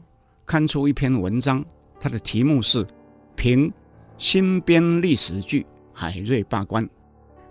[0.47, 1.65] 刊出一篇文章，
[1.99, 2.85] 它的题目是
[3.35, 3.73] 《评
[4.19, 6.85] 新编历史剧海瑞罢官》。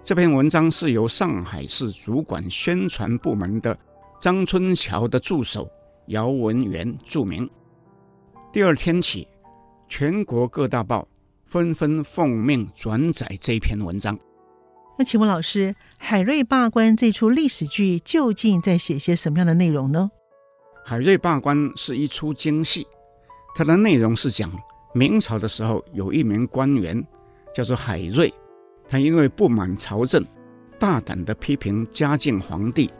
[0.03, 3.77] 这篇文章是由上海市主管宣传部门的
[4.19, 5.69] 张春桥的助手
[6.08, 7.49] 姚文元注明。
[8.51, 9.27] 第二天起，
[9.88, 11.08] 全国各大报
[11.45, 14.17] 纷纷奉命转载这篇文章。
[14.97, 20.12] 那请问老师，海瑞罢官这出历史剧究竟在写些什么样的内容呢？
[20.85, 22.85] 海瑞罢官是一出京戏，
[23.55, 24.51] 它的内容是讲
[24.93, 27.05] 明朝的时候有一名官员
[27.53, 28.33] 叫做海瑞，
[28.87, 30.23] 他因为不满朝政，
[30.77, 32.91] 大胆地批评嘉靖皇帝，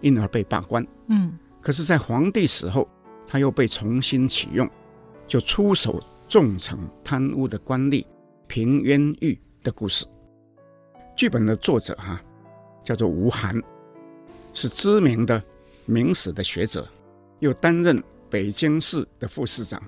[0.00, 0.84] 因而被罢官。
[1.08, 2.88] 嗯，可是，在皇帝死后，
[3.26, 4.68] 他又被重新启用，
[5.28, 8.04] 就出手重惩贪污的官吏
[8.46, 10.06] 平冤狱的故事。
[11.14, 12.22] 剧本的作者哈、啊、
[12.82, 13.62] 叫做吴晗，
[14.54, 15.42] 是知名的
[15.84, 16.86] 明史的学者。
[17.38, 19.82] 又担任北京市的副市长。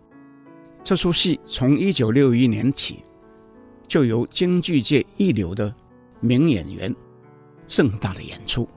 [0.84, 3.04] 这出戏从一九六一年起，
[3.86, 5.74] 就由京剧界一流的
[6.20, 6.94] 名演员
[7.66, 8.68] 盛大的演出。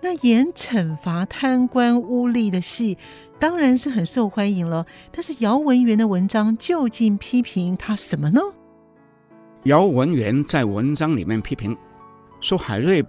[0.00, 2.98] 那演惩罚贪官污吏的戏，
[3.38, 4.84] 当然是很受欢迎了。
[5.12, 8.40] 但是姚文元的文章究竟批评他什么呢？
[9.62, 11.76] 姚文元在文章里面批评
[12.40, 13.02] 说，海瑞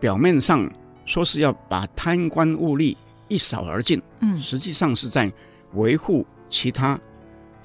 [0.00, 0.68] 表面上
[1.04, 2.96] 说是要把贪官污吏。
[3.32, 5.32] 一扫而尽，嗯，实际上是在
[5.72, 7.00] 维护其他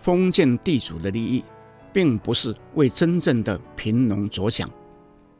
[0.01, 1.43] 封建地主的利益，
[1.91, 4.69] 并不是为真正的贫农着想。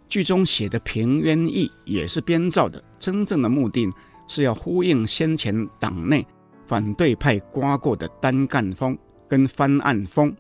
[0.10, 3.90] 剧中写的平冤狱也是编造的，真正的目的
[4.28, 6.26] 是要呼应先前党内
[6.66, 8.98] 反对派刮过的单干风
[9.30, 10.36] 跟翻案风，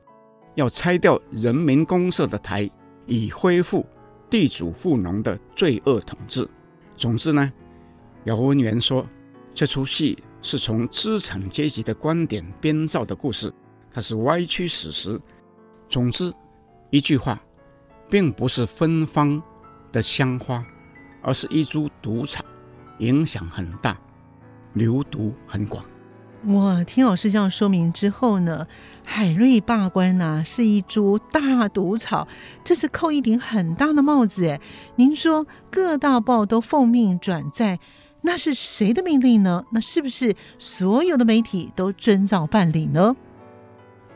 [0.56, 2.69] 要拆掉人民公社的台，
[3.06, 3.86] 以恢复
[4.30, 6.45] 地主富农的罪恶统治。
[6.97, 7.52] 总之呢，
[8.26, 9.08] 姚文元说，
[9.58, 13.52] 这出戏是从资产阶级的观点编造的故事，
[13.89, 15.20] 它是歪曲史实。
[15.89, 16.32] 总之，
[16.91, 17.41] 一句话，
[18.08, 19.41] 并不是芬芳
[19.91, 20.63] 的香花，
[21.24, 22.46] 而是一株毒草，
[23.00, 23.98] 影响很大，
[24.74, 25.84] 流毒很广。
[26.46, 28.67] 我听老师这样说明之后呢，
[29.04, 32.28] 海瑞罢官呐、是一株大毒草，
[32.63, 34.62] 这是扣一顶很大的帽子哎。
[34.98, 37.80] 您说各大报都奉命转载，
[38.28, 39.63] 那是谁的命令呢？
[39.72, 43.16] 那是不是所有的媒体都遵照办理呢？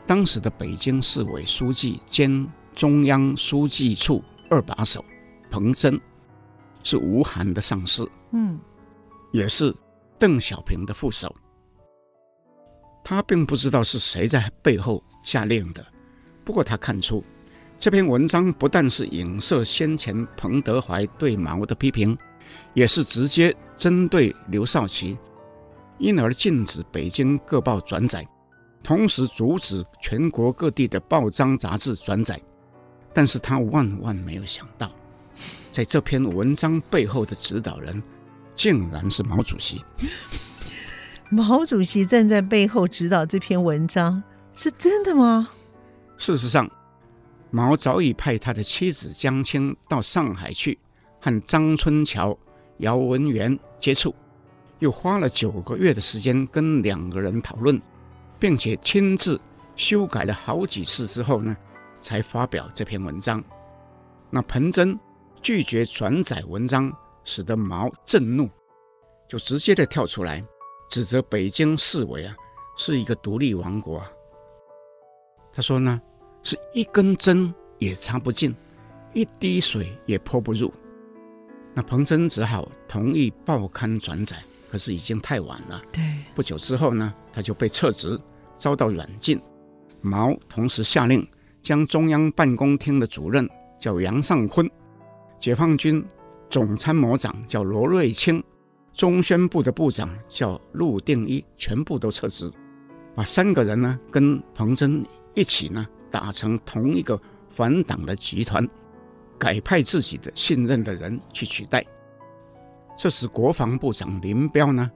[0.06, 5.02] 当时的北京市委书记兼中央书记处二把手
[5.50, 5.98] 彭真，
[6.82, 8.60] 是吴晗的上司，嗯，
[9.32, 9.74] 也是
[10.18, 11.34] 邓小平的副手。
[13.02, 15.82] 他并不知道是谁在背后下令的，
[16.44, 17.24] 不过他看出
[17.78, 22.16] 这篇文章不但是影射先前彭德怀对毛的批评，
[22.74, 25.18] 也是直接针对刘少奇，
[25.98, 28.24] 因而禁止北京各报转载，
[28.80, 32.40] 同时阻止全国各地的报章杂志转载。
[33.12, 34.88] 但是他万万没有想到，
[35.72, 38.00] 在这篇文章背后的指导人，
[38.54, 39.84] 竟然是毛主席。
[41.28, 44.22] 毛主席站在背后指导这篇文章，
[44.54, 45.48] 是真的吗？
[46.16, 46.70] 事实上，
[47.50, 50.78] 毛早已派他的妻子江青到上海去
[51.20, 52.38] 和张春桥、
[52.78, 54.14] 姚文元接触，
[54.78, 57.78] 又花了九个月的时间跟两个人讨论，
[58.38, 59.38] 并且亲自
[59.74, 61.56] 修改了好几次之后呢，
[61.98, 63.42] 才发表这篇文章。
[64.30, 64.96] 那彭真
[65.42, 66.90] 拒绝转载文章，
[67.24, 68.48] 使得毛震怒，
[69.28, 70.42] 就直接的跳出来。
[70.88, 72.36] 指责北京市委啊
[72.76, 74.10] 是一个独立王国啊，
[75.52, 76.00] 他说呢，
[76.44, 78.54] 是一根针也插不进，
[79.12, 80.72] 一滴水也泼不入。
[81.74, 84.36] 那彭真只好同意报刊转载，
[84.70, 85.82] 可是已经太晚了。
[85.92, 86.02] 对，
[86.34, 88.18] 不久之后呢，他就被撤职，
[88.54, 89.40] 遭到软禁。
[90.00, 91.26] 毛同时下令
[91.62, 93.48] 将中央办公厅的主任
[93.80, 94.70] 叫杨尚昆，
[95.38, 96.04] 解放军
[96.50, 98.42] 总参谋长叫罗瑞卿。
[98.92, 102.52] 中宣部的部长叫陆定一，全部都撤职，
[103.14, 105.02] 把三个人呢跟彭真
[105.34, 108.68] 一起呢打成同一个反党的集团，
[109.42, 111.84] 改派自己的信任的人去取代。
[112.96, 114.88] 这时国防部长林彪呢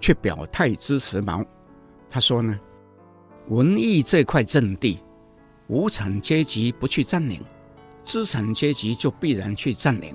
[0.00, 1.44] 却表态支持毛，
[2.08, 2.58] 他说呢，
[3.48, 5.00] 文艺这块阵地，
[5.66, 7.42] 无产阶级不去占领，
[8.02, 10.14] 资产阶级就必然去占领。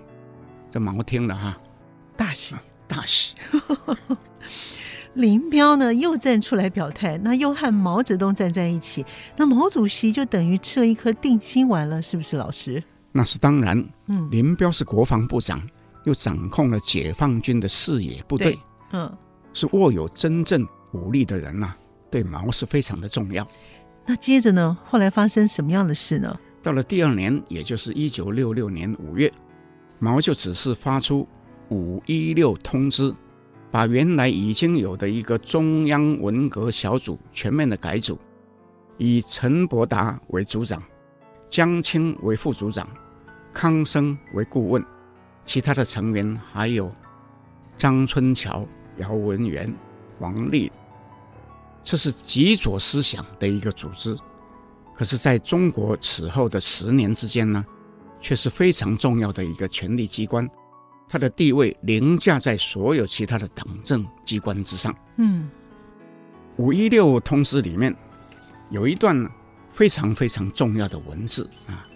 [0.72, 1.56] 这毛听了哈，
[2.18, 2.56] 大喜。
[2.88, 3.36] 大喜，
[5.14, 9.06] 林彪呢又站出来表态，那又和毛泽东站在一起，
[9.38, 12.84] 那毛主席就等于吃了一颗定心丸了，是不是老师？
[13.12, 13.84] 那是当然。
[14.08, 15.62] 嗯，林彪是国防部长，
[16.06, 18.58] 又掌控了解放军的视野部队，
[18.92, 19.12] 嗯，
[19.54, 21.78] 是握有真正武力的人呐、啊，
[22.10, 23.48] 对毛是非常的重要。
[24.06, 26.40] 那接着呢，后来发生什么样的事呢？
[26.62, 29.32] 到了第二年，也就是一九六六年五月，
[30.00, 31.28] 毛就只是发出。
[31.72, 33.14] 五一六通知，
[33.70, 38.18] 把原来已经有的一个中央文革小组全面的改组，
[38.98, 40.82] 以陈伯达为组长，
[41.50, 42.88] 江青为副组长，
[43.52, 44.86] 康生为顾问，
[45.46, 46.92] 其他的成员还有
[47.76, 48.66] 张春桥、
[48.98, 49.74] 姚文元、
[50.20, 50.72] 王力，
[51.82, 54.16] 这是极左思想的一个组织。
[54.96, 57.66] 可是，在中国此后的十年之间呢，
[58.22, 60.48] 却是非常重要的一个权力机关。
[61.08, 64.94] 它的地位凌驾在所有其他的党政机关之上。
[65.18, 65.50] 嗯，
[66.58, 67.96] 五一六通知里面
[68.70, 69.28] 有一段
[69.80, 71.88] 非常非常重要的文字啊，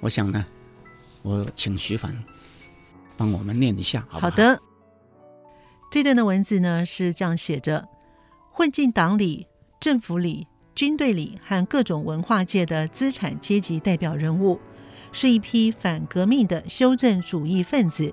[0.00, 0.44] 我想呢，
[1.22, 2.14] 我请徐凡
[3.16, 4.30] 帮我们念一下好不好？
[4.30, 4.60] 好的，
[5.90, 7.88] 这段的文字呢是这样写着：
[8.52, 9.46] 混进党里、
[9.80, 14.60] 政府里、军队里和各种文化界的资产阶级代表人物，
[15.10, 18.12] 是一批反革命的修正主义分子。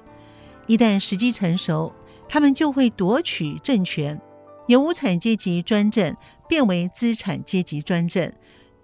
[0.66, 1.94] 一旦时机成熟，
[2.30, 4.18] 他们就会夺取政权，
[4.68, 6.16] 由无产阶级专政
[6.48, 8.32] 变为资产阶级专政。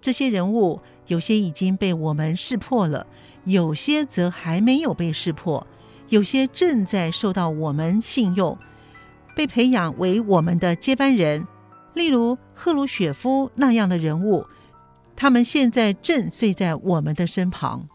[0.00, 3.06] 这些人物有些已经被我们识破了，
[3.44, 5.66] 有些则还没有被识破，
[6.08, 8.56] 有些正在受到我们信用，
[9.34, 11.46] 被培养为我们的接班人。
[11.94, 14.44] 例如赫鲁雪夫那样的人物，
[15.16, 17.88] 他们现在正睡在我们的身旁。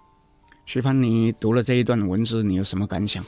[0.66, 3.24] 徐帆，你读了这一段文字，你有什么感想？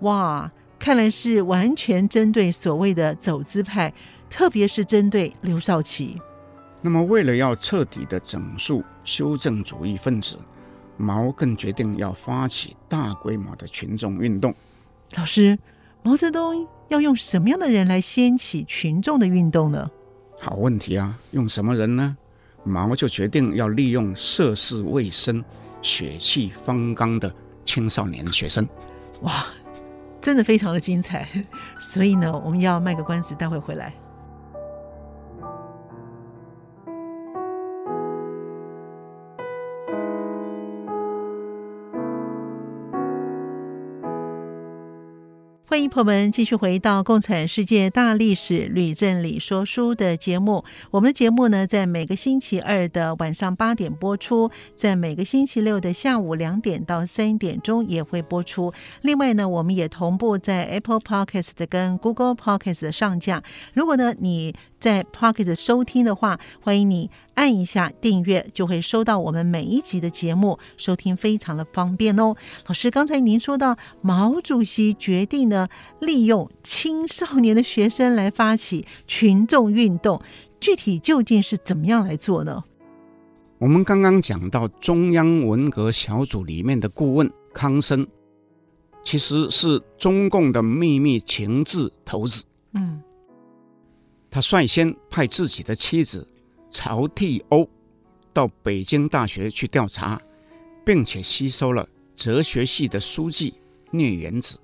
[0.00, 3.92] 哇，看来是完全针对所谓的走资派，
[4.28, 6.20] 特别是针对刘少奇。
[6.86, 10.36] 那么，为了要彻底的整肃修正主义分子，
[10.98, 14.54] 毛更决定要发起大规模的群众运动。
[15.14, 15.58] 老师，
[16.02, 19.90] 毛泽东要用什么样的人来掀起群众的运动呢？
[20.38, 21.18] 好问题啊！
[21.30, 22.14] 用什么人呢？
[22.64, 25.42] 毛就决定要利用涉世未深、
[25.80, 28.68] 血气方刚的青少年学生。
[29.22, 29.46] 哇，
[30.20, 31.26] 真的非常的精彩。
[31.80, 33.90] 所以呢，我们要卖个关子，待会回来。
[45.74, 50.64] 欢迎朋友们继续回到《共产世界大历史吕正理说书》的节目。
[50.92, 58.72] 我们的节目呢，在每个星期二的晚上八点播出，在每个星期六的下午两点到三点钟也会播出。
[59.00, 63.42] 另外呢，我们也同步在 Apple Podcast 跟 Google Podcast 上架。
[63.72, 64.54] 如果呢，你
[64.84, 72.36] 在 Podcast 收听的话，欢迎你按一下订阅，就会收到我们每一集的节目，收听非常的方便哦。
[72.66, 75.70] 老师，刚才您说到毛主席决定呢，
[76.00, 80.20] 利用青少年的学生来发起群众运动，
[80.60, 82.62] 具体究竟是怎么样来做呢？
[83.56, 88.06] 我们刚刚讲到中央文革小组里面的顾问康生，
[89.02, 92.44] 其实是中共的秘密情治头子。
[92.74, 93.00] 嗯。
[94.34, 96.28] 他率先派自己的妻子
[96.68, 97.70] 曹替欧
[98.32, 100.20] 到北京大学去调查，
[100.84, 103.54] 并且吸收了哲学系的书记
[103.92, 104.58] 聂元子。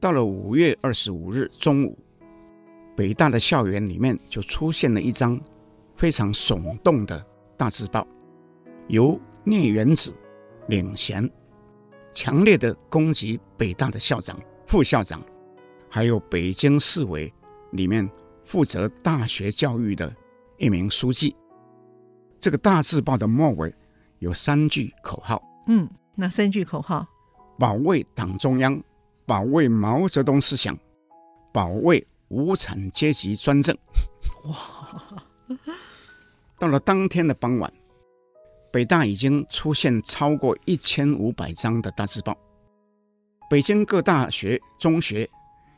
[0.00, 1.98] 到了五月二十五日中午，
[2.96, 5.38] 北大的校园里面就出现了一张
[5.94, 7.22] 非常耸动的
[7.58, 8.06] 大字报，
[8.88, 10.14] 由聂元子
[10.68, 11.30] 领衔，
[12.14, 15.22] 强烈的攻击北大的校长、副校长，
[15.90, 17.30] 还有北京市委
[17.72, 18.10] 里面。
[18.52, 20.14] 负责大学教育的
[20.58, 21.34] 一名书记。
[22.38, 23.74] 这个大字报的末尾
[24.18, 25.42] 有三句口号。
[25.68, 27.06] 嗯，哪三句口号？
[27.58, 28.78] 保卫党中央，
[29.24, 30.78] 保卫毛泽东思想，
[31.50, 33.74] 保卫无产阶级专政。
[34.44, 35.24] 哇！
[36.58, 37.72] 到了当天的傍晚，
[38.70, 42.36] 北大已经出现超过一千五百张的大字报，
[43.48, 45.26] 北京各大学、中学。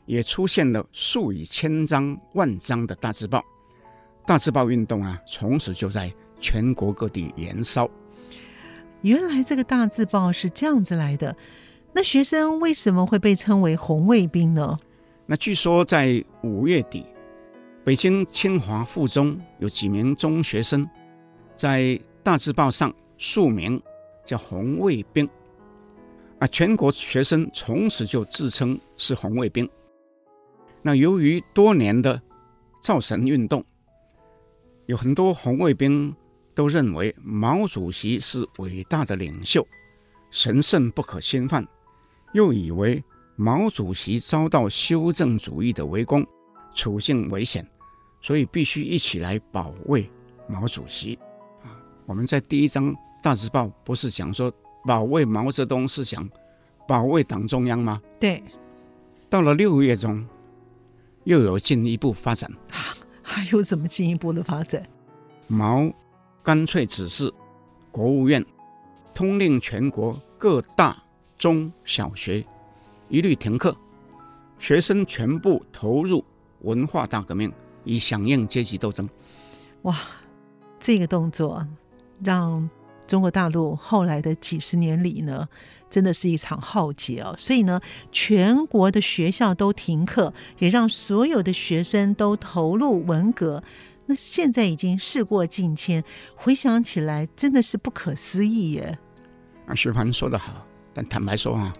[0.05, 3.43] 也出现了数以千张、万张的大字报，
[4.25, 7.89] 大字报运动啊，从此就在全国各地燃烧。
[9.01, 11.35] 原来这个大字报是这样子来的，
[11.93, 14.77] 那学生为什么会被称为红卫兵呢？
[15.25, 17.05] 那据说在五月底，
[17.83, 20.87] 北京清华附中有几名中学生
[21.55, 23.81] 在大字报上署名
[24.23, 25.27] 叫红卫兵，
[26.39, 29.67] 啊，全国学生从此就自称是红卫兵。
[30.85, 32.21] 那由于多年的
[32.79, 33.65] 造神运动，
[34.85, 36.15] 有很多红卫兵
[36.53, 39.67] 都认为毛主席是伟大的领袖，
[40.29, 41.67] 神圣不可侵犯，
[42.33, 43.03] 又以为
[43.35, 46.23] 毛主席遭到修正主义的围攻，
[46.75, 47.67] 处境危险，
[48.21, 50.07] 所以必须一起来保卫
[50.47, 51.17] 毛主席。
[51.63, 51.73] 啊，
[52.05, 54.53] 我们在第一章大字报不是讲说
[54.85, 56.29] 保卫毛泽东是想，
[56.87, 57.99] 保卫党中央吗？
[58.19, 58.43] 对。
[59.31, 60.23] 到了六月中。
[61.25, 62.49] 又有进一步发展，
[63.21, 64.87] 还有怎么进一步的发展？
[65.47, 65.91] 毛
[66.41, 67.31] 干脆指示
[67.91, 68.43] 国务院
[69.13, 70.97] 通令全国各大
[71.37, 72.43] 中小学
[73.09, 73.75] 一律停课，
[74.57, 76.23] 学生全部投入
[76.61, 77.51] 文化大革命，
[77.83, 79.07] 以响应阶级斗争。
[79.83, 79.99] 哇，
[80.79, 81.65] 这个动作
[82.23, 82.67] 让
[83.07, 85.47] 中国大陆后来的几十年里呢，
[85.89, 87.79] 真的是一场浩劫哦，所以呢，
[88.11, 93.63] 全国的学校都停课，也让所有的学生都投入文革。
[94.07, 96.03] 那现在已经事过境迁，
[96.35, 98.97] 回想起来真的是不可思议耶。
[99.65, 101.73] 啊，徐凡说的好，但坦白说啊，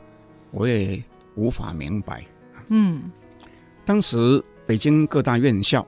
[0.52, 1.04] 我也
[1.36, 2.24] 无法明白。
[2.70, 3.12] 嗯，
[3.86, 5.86] 当时北京各大院校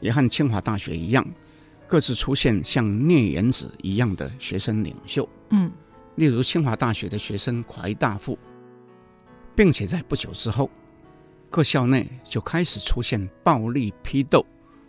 [0.00, 1.26] 也和清华大学一样，
[1.88, 5.28] 各自出现像聂元子一样的学生领袖。
[5.50, 5.72] 嗯。
[6.16, 8.36] 例如清华大学的学生怀大富，
[9.54, 10.68] 并且在不久之后，
[11.48, 14.44] 各校内就开始出现暴力批斗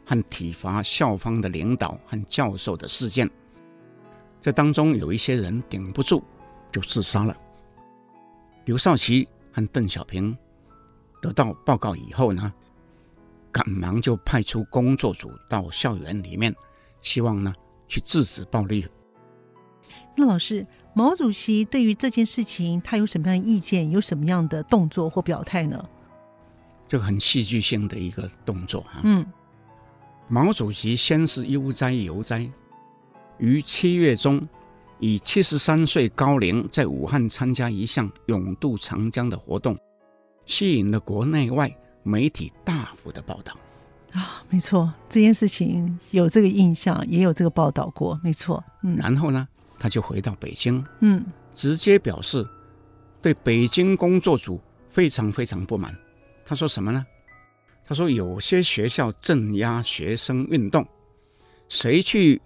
[0.08, 3.30] 和体罚校方的领导和教授的事件。
[4.42, 6.24] 这当中有一些人顶不住，
[6.72, 7.38] 就自杀了。
[8.66, 10.36] 刘少奇和邓小平
[11.22, 12.52] 得到报告以后呢，
[13.52, 16.56] 赶忙就派出工作组到校园里面，
[17.02, 17.54] 希望呢
[17.88, 18.86] 去制止暴力。
[20.16, 20.66] 那老师。
[20.96, 23.90] 毛主席对于这件事情，他有什么样的意见？
[23.90, 25.88] 有什么样的动作或表态呢？
[26.88, 29.00] 这个很戏剧性的一个动作啊。
[29.04, 29.26] 嗯，
[30.28, 32.50] 毛主席先是悠哉游哉，
[33.38, 34.42] 于七月中
[35.00, 39.78] 以七十三岁高龄在武汉参加一项勇渡长江的活动，
[40.46, 41.72] 吸引了国内外
[42.04, 43.56] 媒体大幅的报道。
[44.14, 48.64] 啊，没错，这件事情有这个印象，也有这个报道过，没错。
[48.84, 49.48] 嗯，然后呢，
[49.78, 52.46] 他就回到北京，嗯，直接表示
[53.22, 55.96] 对北京工作组非常非常不满。
[56.44, 57.06] 他说什么呢？
[57.86, 60.86] 他说有些学校镇压学生运动，
[61.68, 62.42] 谁去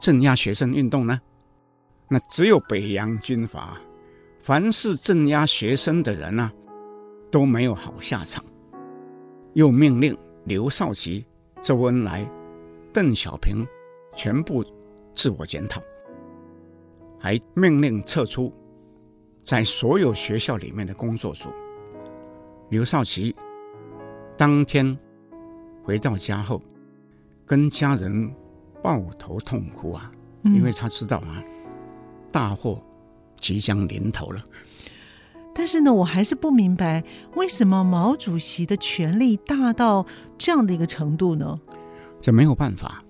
[0.00, 1.20] 镇压学生运动呢？
[2.08, 3.76] 那只有北洋军阀，
[4.42, 6.52] 凡是镇压学生的人啊，
[7.30, 8.44] 都没有好下场。
[9.54, 10.16] 又命令。
[10.48, 11.26] 刘少奇、
[11.60, 12.26] 周恩来、
[12.90, 13.66] 邓小平
[14.16, 14.64] 全部
[15.14, 15.78] 自我检讨，
[17.20, 18.50] 还命令撤出
[19.44, 21.50] 在所有学校里面的工作组。
[22.70, 23.36] 刘少奇
[24.38, 24.96] 当天
[25.82, 26.62] 回到家后，
[27.44, 28.34] 跟家人
[28.82, 30.10] 抱头痛哭啊，
[30.44, 31.44] 因为他知道啊，
[32.32, 32.82] 大祸
[33.38, 34.42] 即将临头了。
[35.58, 37.02] 但是呢，我还是不明白
[37.34, 40.06] 为什么毛主席的权力大到
[40.38, 41.58] 这样的一个程度呢？
[42.20, 43.02] 这没有办法，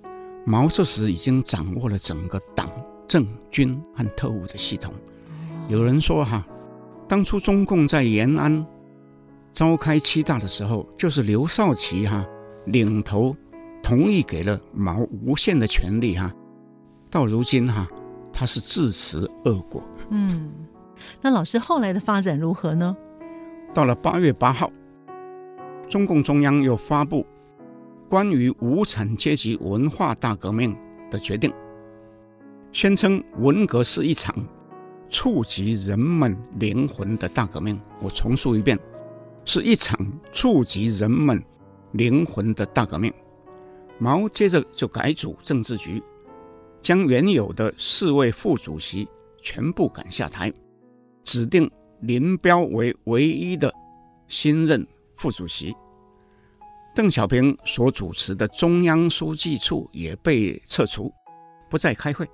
[0.47, 2.71] 毛这时已经掌握了整个党
[3.07, 4.95] 政军和特务的系统。
[5.69, 6.43] 有人说哈，
[7.07, 8.67] 当初中共在延安
[9.53, 12.25] 召开七大的时候，就是刘少奇哈
[12.65, 13.37] 领头
[13.83, 16.35] 同意给了毛无限的权利哈。
[17.11, 17.87] 到如今哈，
[18.33, 19.83] 他是自食恶果。
[20.09, 20.51] 嗯。
[21.21, 22.97] 那老师后来的发展如何呢？
[23.75, 24.71] 到了八月八号，
[25.89, 27.27] 中共中央又发布
[28.09, 30.77] 关于无产阶级文化大革命
[31.11, 31.53] 的决定，
[32.73, 34.35] 宣称文革是一场
[35.11, 37.81] 触及人们灵魂的大革命。
[38.01, 38.79] 我重述一遍，
[39.45, 39.99] 是一场
[40.33, 41.43] 触及人们
[41.93, 43.13] 灵魂的大革命。
[43.99, 46.03] 毛接着就改组政治局，
[46.81, 49.09] 将原有的四位副主席
[49.43, 50.53] 全部赶下台。
[51.29, 51.71] 指定
[52.01, 53.71] 林彪为唯一的
[54.29, 55.77] 新任副主席，
[56.95, 61.13] 邓小平所主持的中央书记处也被撤除，
[61.69, 62.27] 不再开会，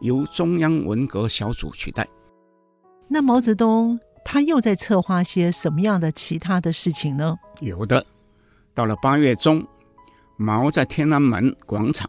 [0.00, 2.08] 由中央文革小组取代。
[3.06, 7.36] 那毛泽东他又在策划些什么样的其他的事情呢？
[7.60, 8.02] 有的，
[8.72, 9.62] 到了八月中，
[10.38, 12.08] 毛在天安门广场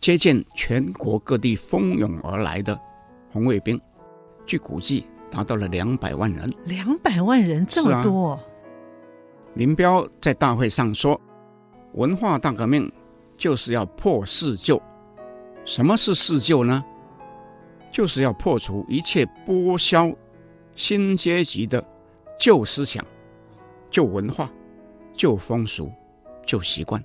[0.00, 2.80] 接见全国各地蜂拥而来的
[3.30, 3.78] 红卫兵，
[4.46, 5.04] 据估计。
[5.30, 8.30] 达到了两百万人，两百万人这么多。
[8.30, 8.40] 啊、
[9.54, 11.18] 林彪在大会上说
[11.94, 12.90] ：“文化大革命
[13.38, 14.80] 就是要破四旧。
[15.64, 16.84] 什么是四旧呢？
[17.92, 20.16] 就是要破除一切剥削
[20.74, 21.84] 新阶级的
[22.38, 23.04] 旧思想、
[23.90, 24.50] 旧文化、
[25.14, 25.90] 旧风俗、
[26.46, 27.02] 旧习惯。”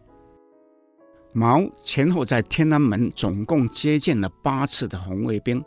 [1.37, 5.61] 毛前后在天安门总共接见了八次的红卫兵，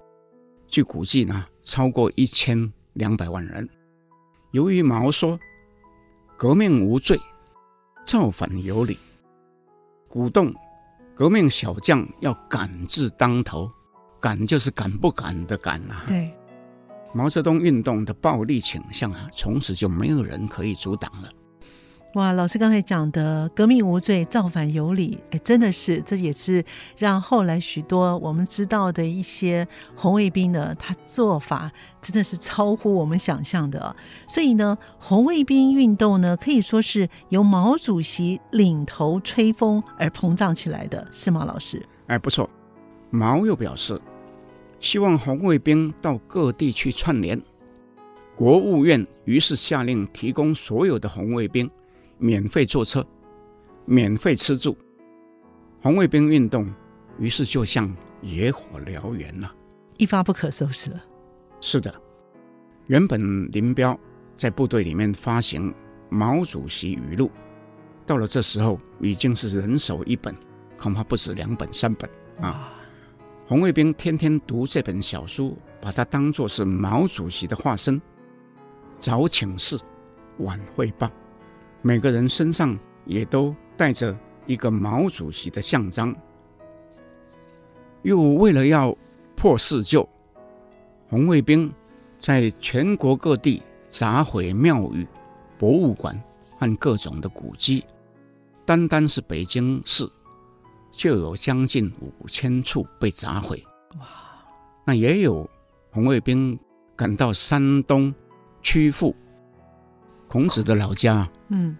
[0.66, 1.44] 据估计呢。
[1.68, 3.68] 超过一千两百万人。
[4.52, 5.38] 由于毛说
[6.38, 7.20] 革命无罪，
[8.06, 8.98] 造反有理，
[10.08, 10.50] 鼓动
[11.14, 13.70] 革命小将要敢字当头，
[14.18, 16.04] 敢就是敢不敢的敢啊。
[16.06, 16.32] 对，
[17.12, 21.30] 毛泽东运动的暴力倾向啊，从此就没有人可以阻挡了。
[22.14, 26.64] 哇，老师刚才讲的“革命无罪，造反有理”，哎，真的是，这也是
[26.96, 33.94] 让后来许多我们知道的一些红卫兵呢，他做法真的是超乎我们想象的。
[34.26, 41.86] 所以呢，红卫兵运动呢，可以说是由毛主席领头吹风而膨胀起来的，是吗，老师？
[42.06, 42.48] 哎，不错。
[43.10, 44.00] 毛又表示，
[44.80, 47.38] 希望红卫兵到各地去串联。
[48.34, 51.70] 国务院于是下令提供所有的红卫兵。
[52.18, 53.06] 免费坐车，
[53.84, 54.76] 免费吃住，
[55.80, 56.72] 红卫兵运动
[57.18, 59.54] 于是就像野火燎原了，
[59.96, 61.00] 一发不可收拾了。
[61.60, 61.94] 是的，
[62.86, 63.98] 原本林彪
[64.36, 65.74] 在部队里面发行
[66.08, 67.30] 毛主席语录，
[68.04, 70.34] 到了这时候已经是人手一本，
[70.76, 72.08] 恐怕不止两本三本
[72.40, 72.72] 啊。
[73.46, 78.00] 红卫兵天天读这本小书，把它当作是毛主席的化身，
[78.98, 79.78] 早请示，
[80.38, 81.10] 晚汇报。
[81.88, 84.14] 每个人身上也都带着
[84.44, 86.14] 一个毛主席的像章，
[88.02, 88.94] 又为了要
[89.34, 90.06] 破四旧，
[91.08, 91.72] 红卫兵
[92.20, 95.08] 在全国各地砸毁庙宇、
[95.56, 96.22] 博物馆
[96.58, 97.86] 和各种的古迹，
[98.66, 100.06] 单单是北京市
[100.92, 103.64] 就有将近五千处被砸毁。
[103.98, 104.06] 哇！
[104.84, 105.48] 那也有
[105.90, 106.58] 红卫兵
[106.94, 108.14] 赶到山东
[108.62, 109.16] 曲阜。
[110.28, 111.76] 孔子的老家，嗯，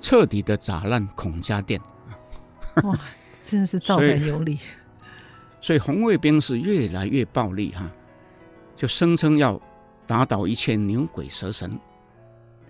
[0.00, 1.80] 彻底的砸烂孔家店。
[2.84, 2.98] 哇，
[3.42, 4.58] 真的是造反有理。
[5.60, 7.90] 所以红卫兵是越来越暴力哈，
[8.74, 9.60] 就声称要
[10.06, 11.78] 打倒一切牛鬼蛇神。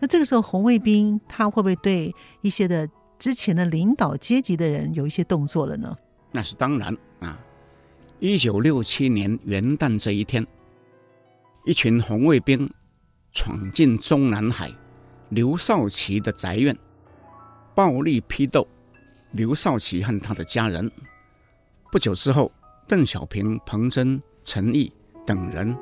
[0.00, 2.88] 那这个时候红卫兵他会不会对一些的
[3.18, 5.96] 之前的领导阶级的人有一些动作了呢？
[6.32, 7.38] 那是当然啊！
[8.18, 10.46] 一九六七年元旦这一天，
[11.64, 12.68] 一群红卫兵
[13.32, 14.72] 闯进中南海
[15.30, 16.76] 刘少奇的宅院，
[17.74, 18.66] 暴力批斗
[19.30, 20.90] 刘少奇和他的家人。
[21.90, 22.50] 不久之后，
[22.88, 24.92] 邓小平、彭真、陈毅
[25.24, 25.76] 等人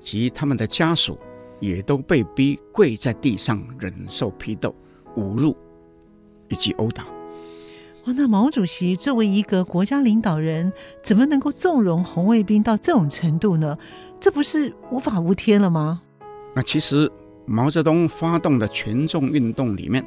[0.00, 1.18] 及他们的家属
[1.60, 4.74] 也都被逼跪在地上忍受批斗、
[5.16, 5.54] 侮辱
[6.48, 7.04] 以及殴打。
[8.06, 10.72] 哇，那毛主席作为一个国家领导人，
[11.02, 13.76] 怎么能够纵容红卫兵到这种程度呢？
[14.18, 16.00] 这不是无法无天了吗？
[16.54, 17.10] 那其实
[17.50, 20.04] 毛泽东发动的群众运动里面，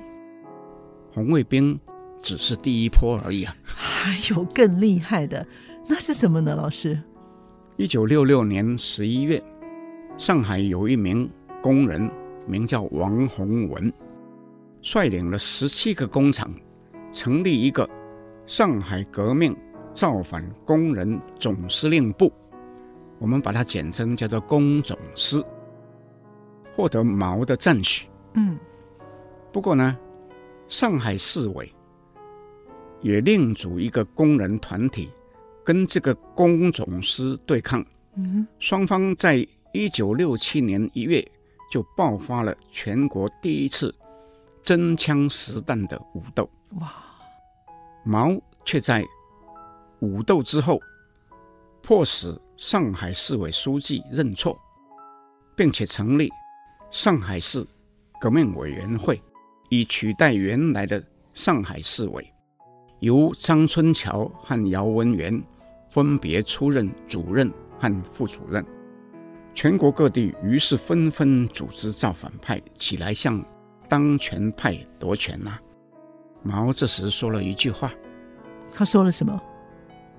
[1.11, 1.77] 红卫兵
[2.21, 3.55] 只是第一波而已啊！
[3.65, 5.43] 还有更厉害的。
[5.87, 7.01] 那是什么呢，老师？
[7.77, 9.43] 一九六六年十一月，
[10.17, 11.27] 上海有一名
[11.63, 12.11] 工人，
[12.45, 13.91] 名叫王洪文，
[14.83, 16.53] 率领了十七个工厂，
[17.11, 17.89] 成立一个
[18.45, 19.57] 上海革命
[19.95, 22.31] 造反工人总司令部，
[23.17, 25.43] 我们把它简称叫做工总司，
[26.75, 28.07] 获得毛的赞许。
[28.33, 28.57] 嗯，
[29.51, 29.97] 不过呢，
[30.67, 31.73] 上海市委
[33.01, 35.09] 也另组一个工人团体。
[35.63, 41.23] 跟这个工总司对抗，嗯双方在一九六七年一月
[41.71, 43.93] 就爆发了全国第一次
[44.63, 46.49] 真枪实弹的武斗。
[46.79, 46.91] 哇！
[48.03, 49.05] 毛却在
[49.99, 50.79] 武斗之后，
[51.83, 54.59] 迫使上海市委书记认错，
[55.55, 56.27] 并且成立
[56.91, 57.65] 上海市
[58.19, 59.21] 革命委员会，
[59.69, 61.01] 以取代原来的
[61.33, 62.33] 上海市委。
[62.99, 65.41] 由张春桥和姚文元
[65.87, 68.63] 分别出任主任和副主任，
[69.55, 73.41] 全国各地于是纷纷组织造反派起来向
[73.87, 75.61] 当权派夺权呐、啊。
[76.43, 77.89] 毛这时说了一句话，
[78.73, 79.41] 他说了什么？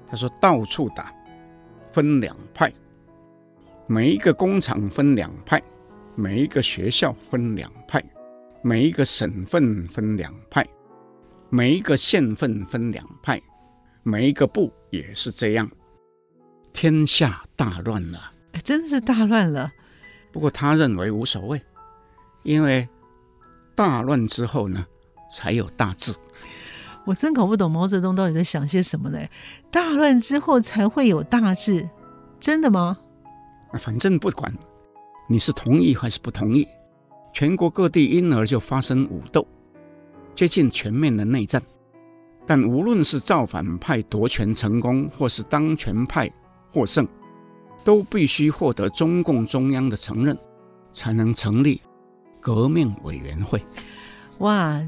[0.07, 1.15] 他说：“到处打，
[1.91, 2.73] 分两派，
[3.87, 5.63] 每一个工厂分两派，
[6.23, 8.01] 每一个学校分两派，
[8.63, 10.65] 每一个省份分两派。”
[11.51, 13.43] 每一个县份分两派，
[14.05, 15.69] 每一个部也是这样，
[16.73, 18.33] 天下大乱了。
[18.53, 19.71] 哎，真的是大乱了。
[20.31, 21.61] 不过他认为无所谓，
[22.45, 22.89] 因为
[23.75, 24.87] 大乱之后呢，
[25.31, 26.15] 才有大治。
[27.05, 29.19] 我真搞不懂毛泽东到底在想些什么呢？
[29.73, 31.87] 大乱之后才会有大治，
[32.39, 32.97] 真的吗？
[33.75, 34.51] 反正不管
[35.27, 36.67] 你是同意还是不同意，
[37.33, 39.47] 全国各地因而就发生武斗。
[40.35, 41.63] 接近全面的内战，
[42.47, 46.31] 但无论是造反派夺权成功，或是当权派
[46.71, 47.07] 获胜，
[47.85, 50.37] 都必须获得中共中央的承认，
[50.93, 51.81] 才能成立
[52.41, 53.63] 革命委员会。
[54.39, 54.83] 哇！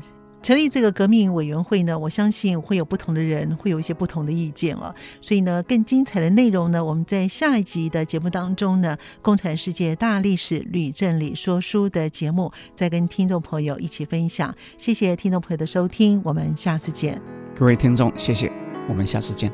[0.45, 4.95] 成立这个革命委员会呢，我相信会有不同的人，会有一些不同的意见哦。
[5.22, 14.55] 所以呢，更精彩的内容呢，我们在下一集的节目当中呢，《共产世界大历史吕正理说书》的节目，再跟听众朋友一起分享。
[14.76, 17.18] 谢谢听众朋友的收听，我们下次见。
[17.57, 18.53] 各位听众，谢谢，
[18.86, 19.51] 我们下次见。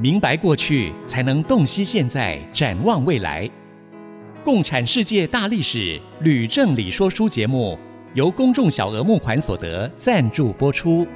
[0.00, 3.48] 明白过去，才能洞悉现在，展望未来。
[4.42, 7.78] 共产世界大历史吕正理说书节目
[8.14, 11.06] 由公众小额募款所得赞助播出。